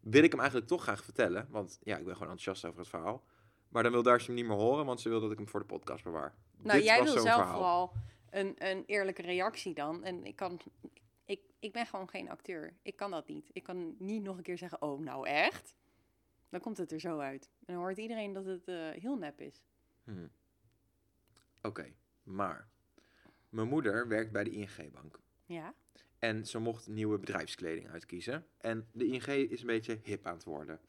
[0.00, 1.46] wil ik hem eigenlijk toch graag vertellen.
[1.50, 3.24] Want ja, ik ben gewoon enthousiast over het verhaal.
[3.68, 5.60] Maar dan wil Darcy hem niet meer horen, want ze wil dat ik hem voor
[5.60, 6.34] de podcast bewaar.
[6.56, 7.52] Nou, Dit jij wil zelf verhaal.
[7.52, 7.92] vooral
[8.30, 10.04] een, een eerlijke reactie dan.
[10.04, 10.60] En ik kan.
[11.24, 12.76] Ik, ik ben gewoon geen acteur.
[12.82, 13.50] Ik kan dat niet.
[13.52, 15.74] Ik kan niet nog een keer zeggen: Oh, nou echt?
[16.48, 17.50] Dan komt het er zo uit.
[17.64, 19.62] En dan hoort iedereen dat het eh, heel nep is.
[20.04, 20.30] Hmm.
[21.62, 21.92] Oké,
[22.22, 22.68] maar
[23.54, 25.20] mijn moeder werkt bij de ING-bank.
[25.44, 25.74] Ja?
[26.18, 28.46] En ze mocht nieuwe bedrijfskleding uitkiezen.
[28.60, 30.80] En de ING is een beetje hip aan het worden.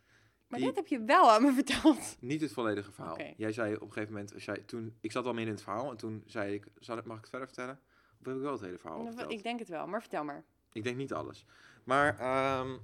[0.47, 2.17] Maar Die- dit heb je wel aan me verteld.
[2.19, 3.17] Niet het volledige verhaal.
[3.37, 5.63] Jij zei op een gegeven moment, als jij, toen, ik zat al midden in het
[5.63, 7.79] verhaal en toen zei ik, zal ik, mag ik het verder vertellen?
[8.19, 9.31] Of heb ik wel het hele verhaal verteld?
[9.31, 10.43] Ik denk het wel, maar vertel maar.
[10.73, 11.45] Ik denk niet alles.
[11.83, 12.77] Maar ehm,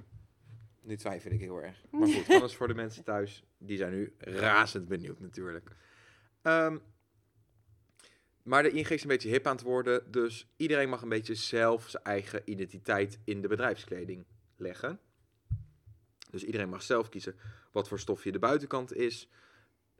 [0.81, 1.83] nu twijfel ik heel erg.
[1.91, 5.75] Maar goed, anders voor de mensen thuis, die zijn nu razend benieuwd natuurlijk.
[6.41, 6.77] Ehm,
[8.43, 11.35] maar de ING is een beetje hip aan het worden, dus iedereen mag een beetje
[11.35, 14.25] zelf zijn eigen identiteit in de bedrijfskleding
[14.55, 14.99] leggen.
[16.29, 17.35] Dus iedereen mag zelf kiezen
[17.71, 19.29] wat voor stofje de buitenkant is.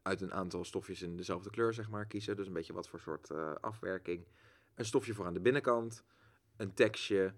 [0.01, 2.35] Uit een aantal stofjes in dezelfde kleur, zeg maar, kiezen.
[2.35, 4.27] Dus een beetje wat voor soort eh, afwerking.
[4.75, 6.03] Een stofje voor aan de binnenkant.
[6.57, 7.33] Een tekstje.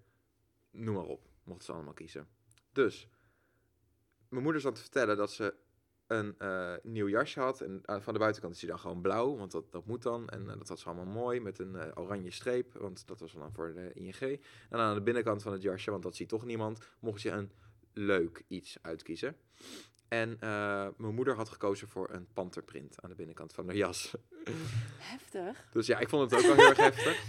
[0.72, 1.28] Noem maar op.
[1.44, 2.28] Mochten ze allemaal kiezen.
[2.72, 3.10] Dus,
[4.30, 5.54] mijn moeder zat te vertellen dat ze
[6.08, 7.62] een eh, nieuw jasje had.
[7.62, 10.30] En eh, van de buitenkant is hij dan gewoon blauw, want dat, dat moet dan.
[10.30, 13.74] En eh, dat was allemaal mooi met een oranje streep, want dat was dan voor
[13.74, 14.40] de ING.
[14.70, 17.52] En aan de binnenkant van het jasje, want dat ziet toch niemand, mocht je een
[17.94, 19.36] leuk iets uitkiezen.
[20.08, 20.38] En
[20.98, 24.14] mijn moeder had gekozen voor een panterprint aan de binnenkant van haar jas.
[25.12, 25.68] Heftig.
[25.72, 27.24] Dus ja, ik vond het ook wel heel erg heftig.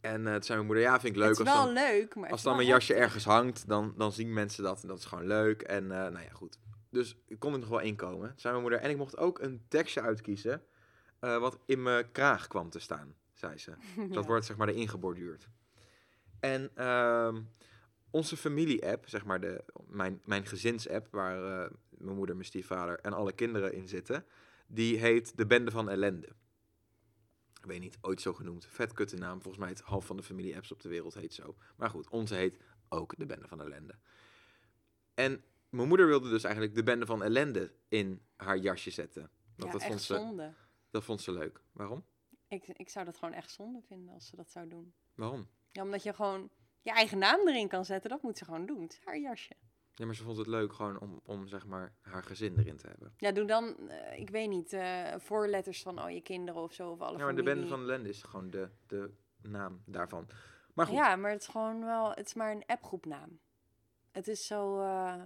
[0.00, 1.74] En eh toen zei mijn moeder, ja, vind ik leuk het is als wel dan,
[1.74, 4.98] leuk, maar als dan mijn jasje ergens hangt, dan, dan zien mensen dat en dat
[4.98, 5.62] is gewoon leuk.
[5.62, 6.58] En nou ja, goed.
[6.96, 8.80] Dus ik kon er nog wel inkomen, zei mijn moeder.
[8.80, 10.62] En ik mocht ook een tekstje uitkiezen
[11.18, 13.70] eh, wat in mijn kraag kwam te staan, zei ze.
[13.96, 14.22] Dat Ja.
[14.22, 15.48] wordt zeg maar erin geborduurd.
[16.40, 17.42] En ehm,
[18.10, 23.12] onze familie-app, zeg maar de, mijn, mijn gezins-app, waar eh, mijn moeder, mijn stiefvader en
[23.12, 24.24] alle kinderen in zitten,
[24.66, 26.28] die heet De Bende van Ellende.
[27.60, 28.66] Ik weet niet, ooit zo genoemd.
[28.66, 29.42] Vet kutte naam.
[29.42, 31.56] Volgens mij het half van de familie-apps op de wereld heet zo.
[31.76, 33.94] Maar goed, onze heet ook De Bende van Ellende.
[35.14, 35.42] En
[35.76, 39.30] mijn moeder wilde dus eigenlijk De Bende van Ellende in haar jasje zetten.
[39.56, 40.54] Want ja, dat, echt vond ze, zonde.
[40.90, 41.60] dat vond ze leuk.
[41.72, 42.04] Waarom?
[42.48, 44.94] Ik, ik zou dat gewoon echt zonde vinden als ze dat zou doen.
[45.14, 45.48] Waarom?
[45.70, 46.50] Ja, omdat je gewoon
[46.82, 48.82] je eigen naam erin kan zetten, dat moet ze gewoon doen.
[48.82, 49.54] Het is haar jasje.
[49.94, 52.86] Ja, maar ze vond het leuk gewoon om, om zeg maar haar gezin erin te
[52.86, 53.14] hebben.
[53.16, 56.90] Ja, doe dan, eh, ik weet niet, eh, voorletters van al je kinderen of zo,
[56.90, 57.42] of alle Ja, maar de.
[57.42, 59.10] Bende van Ellende is gewoon de, de
[59.42, 60.28] naam daarvan.
[60.74, 63.38] Maar goed, Ja, maar het is gewoon wel, het is maar een appgroepnaam.
[64.10, 65.22] Het is zo, eh,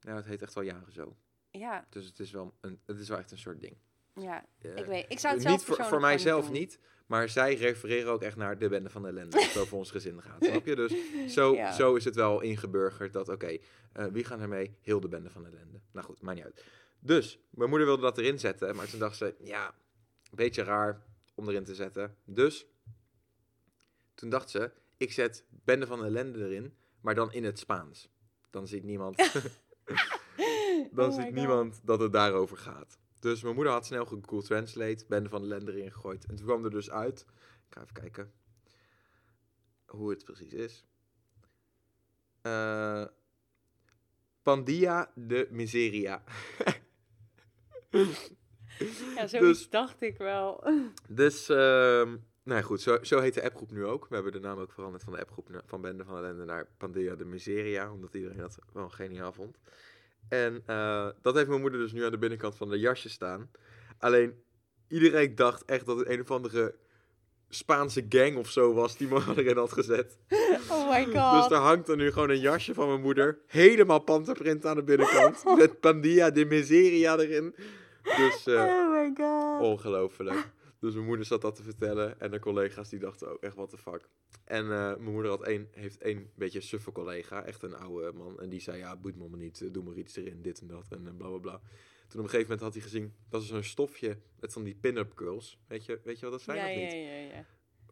[0.00, 1.16] ja, het heet echt al jaren zo.
[1.50, 3.76] ja, Dus het is wel, een, het is wel echt een soort ding.
[4.14, 8.12] ja, ik weet, ik zou het zelf niet voor, voor mijzelf niet, maar zij refereren
[8.12, 9.42] ook echt naar de bende van de ellende.
[9.44, 10.76] Het over ons gezin gaat, snap je?
[10.76, 10.92] Dus
[11.34, 11.72] zo, Ja.
[11.72, 13.58] zo is het wel ingeburgerd dat, oké,
[13.92, 14.76] eh, wie gaan er mee?
[14.80, 15.80] Heel de bende van de ellende.
[15.92, 16.64] Nou goed, maakt niet uit.
[17.00, 21.02] Dus, mijn moeder wilde dat erin zetten, maar toen dacht ze, ja, een beetje raar
[21.34, 22.16] om erin te zetten.
[22.24, 22.66] Dus,
[24.14, 28.08] toen dacht ze, ik zet bende van de ellende erin, maar dan in het Spaans.
[28.50, 29.16] Dan ziet niemand,
[30.92, 31.34] dan Oh ziet God.
[31.34, 32.98] niemand dat het daarover gaat.
[33.20, 36.26] Dus mijn moeder had snel Google Translate, Bende van de Lende erin gegooid.
[36.26, 37.20] En toen kwam er dus uit,
[37.68, 38.32] ik ga even kijken
[39.86, 40.84] hoe het precies is.
[42.42, 43.04] Eh
[44.42, 46.22] Pandia de Miseria.
[49.14, 50.64] Ja, zoiets Dus- dacht ik wel.
[51.08, 52.16] Dus, ehm
[52.48, 54.06] nou goed, zo, zo heet de appgroep nu ook.
[54.08, 56.66] We hebben de naam ook veranderd van de appgroep van Bende van de Lende naar
[56.78, 59.56] Pandia de Miseria, omdat iedereen dat wel geniaal vond.
[60.28, 63.50] En eh, dat heeft mijn moeder dus nu aan de binnenkant van de jasje staan.
[63.98, 64.42] Alleen,
[64.88, 66.74] iedereen dacht echt dat het een of andere
[67.48, 70.18] Spaanse gang of zo was die me erin had gezet.
[70.70, 71.50] Oh my Dus god.
[71.50, 73.38] er hangt er nu gewoon een jasje van mijn moeder.
[73.46, 75.44] Helemaal panterprint aan de binnenkant.
[75.58, 77.54] Met Pandia de Miseria erin.
[78.02, 79.60] Dus, eh, Oh my god.
[79.60, 80.48] Ongelooflijk.
[80.78, 83.70] Dus mijn moeder zat dat te vertellen en de collega's die dachten ook echt, what
[83.70, 84.08] the fuck.
[84.44, 88.40] En eh, mijn moeder had één, heeft één beetje suffe collega, echt een oude man.
[88.40, 90.86] En die zei, ja, boeit me niet, eh, doe maar iets erin, dit en dat
[90.90, 91.60] en eh, bla bla bla.
[92.08, 94.74] Toen op een gegeven moment had hij gezien, dat is zo'n stofje met van die
[94.74, 95.58] pin-up girls.
[95.66, 96.92] Weet je, weet je wat dat zijn ja, of niet?
[96.92, 97.46] ja, ja, ja.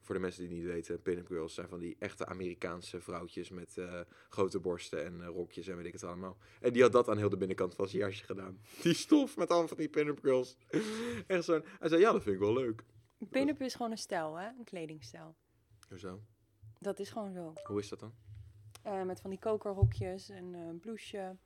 [0.07, 3.51] Voor de mensen die het niet weten, pin-up girls zijn van die echte Amerikaanse vrouwtjes
[3.51, 6.37] met eh, grote borsten en eh, rokjes en weet ik het allemaal.
[6.61, 8.61] En die had dat aan heel de binnenkant van zijn jasje gedaan.
[8.83, 10.57] Die stof met allemaal van die pin-up girls.
[11.27, 11.65] Echt zo'n...
[11.79, 12.85] Hij zei, ja, dat vind ik wel leuk.
[13.31, 14.47] Pin-up is gewoon een stijl, hè?
[14.47, 15.37] Een kledingstijl.
[15.89, 16.21] Hoezo?
[16.79, 17.53] Dat is gewoon zo.
[17.65, 18.15] Hoe is dat dan?
[18.83, 21.37] Eh, met van die kokerhokjes en een blouseje.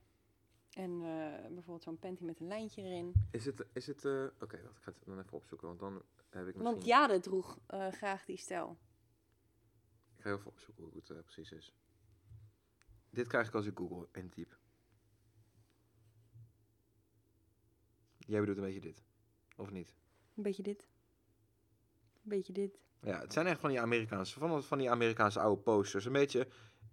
[0.71, 3.13] En eh, bijvoorbeeld zo'n panty met een lijntje erin.
[3.31, 3.65] Is het...
[3.73, 5.93] Is het eh, Oké, wacht, ik ga het dan even opzoeken, want dan
[6.29, 6.63] heb ik misschien...
[6.63, 8.77] Want Jade droeg eh, graag die stijl.
[10.15, 11.75] Ik ga even opzoeken hoe het precies is.
[13.09, 14.59] Dit krijg ik als ik Google intyp.
[18.17, 19.03] Jij bedoelt een beetje dit,
[19.55, 19.95] of niet?
[20.35, 20.87] Een beetje dit.
[22.13, 22.79] Een beetje dit.
[23.01, 26.05] Ja, het zijn echt van die Amerikaanse, van, van die Amerikaanse oude posters.
[26.05, 26.47] Een beetje,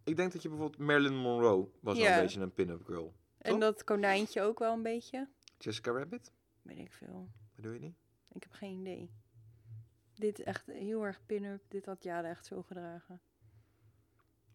[0.04, 2.16] ik denk dat je bijvoorbeeld Marilyn Monroe was Ja.
[2.16, 3.14] een beetje een pin-up girl.
[3.38, 5.28] En dat konijntje ook wel een beetje.
[5.58, 6.32] Jessica Rabbit,
[6.62, 7.28] Weet ik veel.
[7.54, 7.96] bedoel je niet?
[8.32, 9.10] Ik heb geen idee.
[10.14, 11.62] Dit echt heel erg pin-up.
[11.68, 13.20] Dit had Jade echt zo gedragen.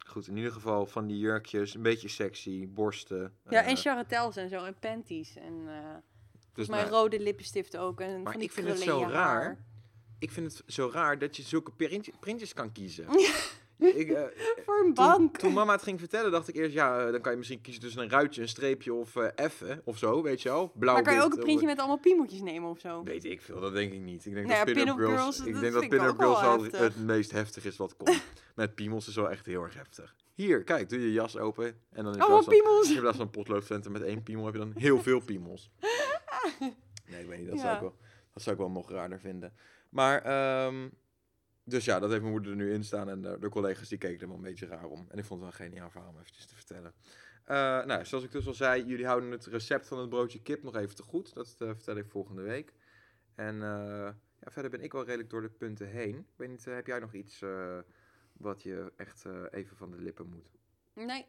[0.06, 3.38] Goed, in ieder geval van die jurkjes, een beetje sexy, borsten.
[3.50, 4.64] Ja, eh, en charretels en zo.
[4.66, 5.36] En panties.
[5.36, 5.96] En eh
[6.54, 8.00] dus mijn nou, rode lippenstift ook.
[8.02, 9.12] En Maar van die ik vind het zo raar.
[9.12, 9.66] haar.
[10.20, 13.06] ik vind het zo raar dat je zulke printje- printjes kan kiezen.
[14.02, 14.22] ik, eh,
[14.66, 15.38] Voor een Toen, bank.
[15.38, 17.82] toen mama het ging vertellen, dacht ik eerst, ja, eh, dan kan je misschien kiezen
[17.82, 20.72] tussen een ruitje, een streepje of eh F of zo, weet je wel.
[20.76, 23.04] Blauw, maar kan je ook een printje met allemaal piemeltjes nemen of zo?
[23.04, 24.26] Weet ik veel, dat denk ik niet.
[24.26, 26.98] Ik denk Nou ja, dat pin-up pin-up girls, girls, ik denk dat pin-up girls het
[26.98, 28.22] meest heftig is wat komt.
[28.56, 30.16] Met piemels is wel echt heel erg heftig.
[30.34, 32.92] Hier, kijk, doe je jas open en dan in plaats van, piemels.
[32.92, 35.70] in plaats van potloodventer met één piemel heb je dan heel veel piemels.
[37.06, 37.76] Nee, ik weet niet, dat, zou, Ja.
[37.76, 37.96] ik wel,
[38.34, 39.54] dat zou ik wel nog raarder vinden.
[39.90, 40.90] Maar, ehm,
[41.64, 43.98] dus ja, dat heeft mijn moeder er nu in staan en de, de collega's die
[43.98, 45.06] keken er wel een beetje raar om.
[45.10, 46.94] En ik vond het wel een geniaal verhaal om eventjes te vertellen.
[47.46, 47.56] Eh,
[47.86, 50.76] nou, zoals ik dus al zei, jullie houden het recept van het broodje kip nog
[50.76, 51.34] even te goed.
[51.34, 52.74] Dat eh, vertel ik volgende week.
[53.36, 54.10] En eh,
[54.40, 56.18] ja, verder ben ik wel redelijk door de punten heen.
[56.18, 57.78] Ik weet niet, eh, heb jij nog iets eh,
[58.34, 60.52] wat je echt eh, even van de lippen moet?
[60.94, 61.26] Nee,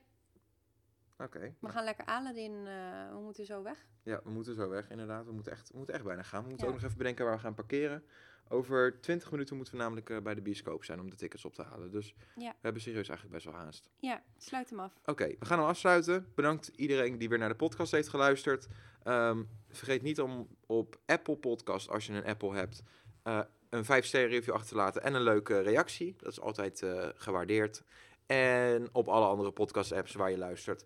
[1.19, 1.55] Oké.
[1.61, 2.67] we gaan lekker Aladdin.
[2.67, 3.87] eh we moeten zo weg.
[4.03, 5.25] Ja, we moeten zo weg, inderdaad.
[5.27, 6.43] We moeten echt, we moeten echt bijna gaan.
[6.43, 6.73] We moeten Ja.
[6.73, 8.05] ook nog even bedenken waar we gaan parkeren.
[8.49, 11.55] Over 20 minuten moeten we namelijk eh, bij de bioscoop zijn om de tickets op
[11.55, 11.91] te halen.
[11.91, 12.51] Dus Ja.
[12.51, 13.89] we hebben serieus eigenlijk best wel haast.
[13.99, 14.93] Ja, sluit hem af.
[15.05, 16.27] Oké, we gaan hem afsluiten.
[16.35, 18.67] Bedankt iedereen die weer naar de podcast heeft geluisterd.
[19.03, 22.83] Ehm, vergeet niet om op Apple Podcast, als je een Apple hebt,
[23.23, 23.41] eh,
[23.71, 26.15] een 5 sterren review achter te laten en een leuke reactie.
[26.19, 27.83] Dat is altijd eh, gewaardeerd.
[28.27, 30.85] En op alle andere podcast apps waar je luistert,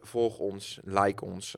[0.00, 1.54] volg ons, like ons,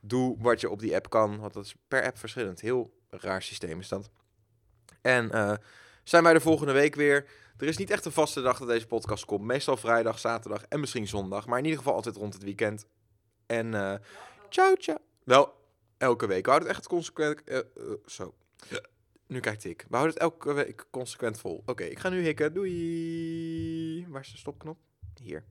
[0.00, 2.60] doe wat je op die app kan, want dat is per app verschillend.
[2.60, 4.10] Heel raar systeem is dat.
[5.04, 5.54] En eh,
[6.02, 7.26] zijn wij de volgende week weer.
[7.58, 9.44] Er is niet echt een vaste dag dat deze podcast komt.
[9.44, 11.46] Meestal vrijdag, zaterdag en misschien zondag.
[11.46, 12.86] Maar in ieder geval altijd rond het weekend.
[13.46, 13.94] En eh
[14.48, 14.98] ciao, ciao.
[15.24, 15.54] Wel,
[15.98, 16.44] elke week.
[16.44, 17.44] We houden het echt consequent...
[17.44, 17.58] eh,
[18.06, 18.34] zo.
[19.26, 19.84] Nu kijkt ik.
[19.88, 21.62] We houden het elke week consequent vol.
[21.66, 22.54] Oké, ik ga nu hikken.
[22.54, 24.06] Doei.
[24.08, 24.78] Waar is de stopknop?
[25.22, 25.44] Hier.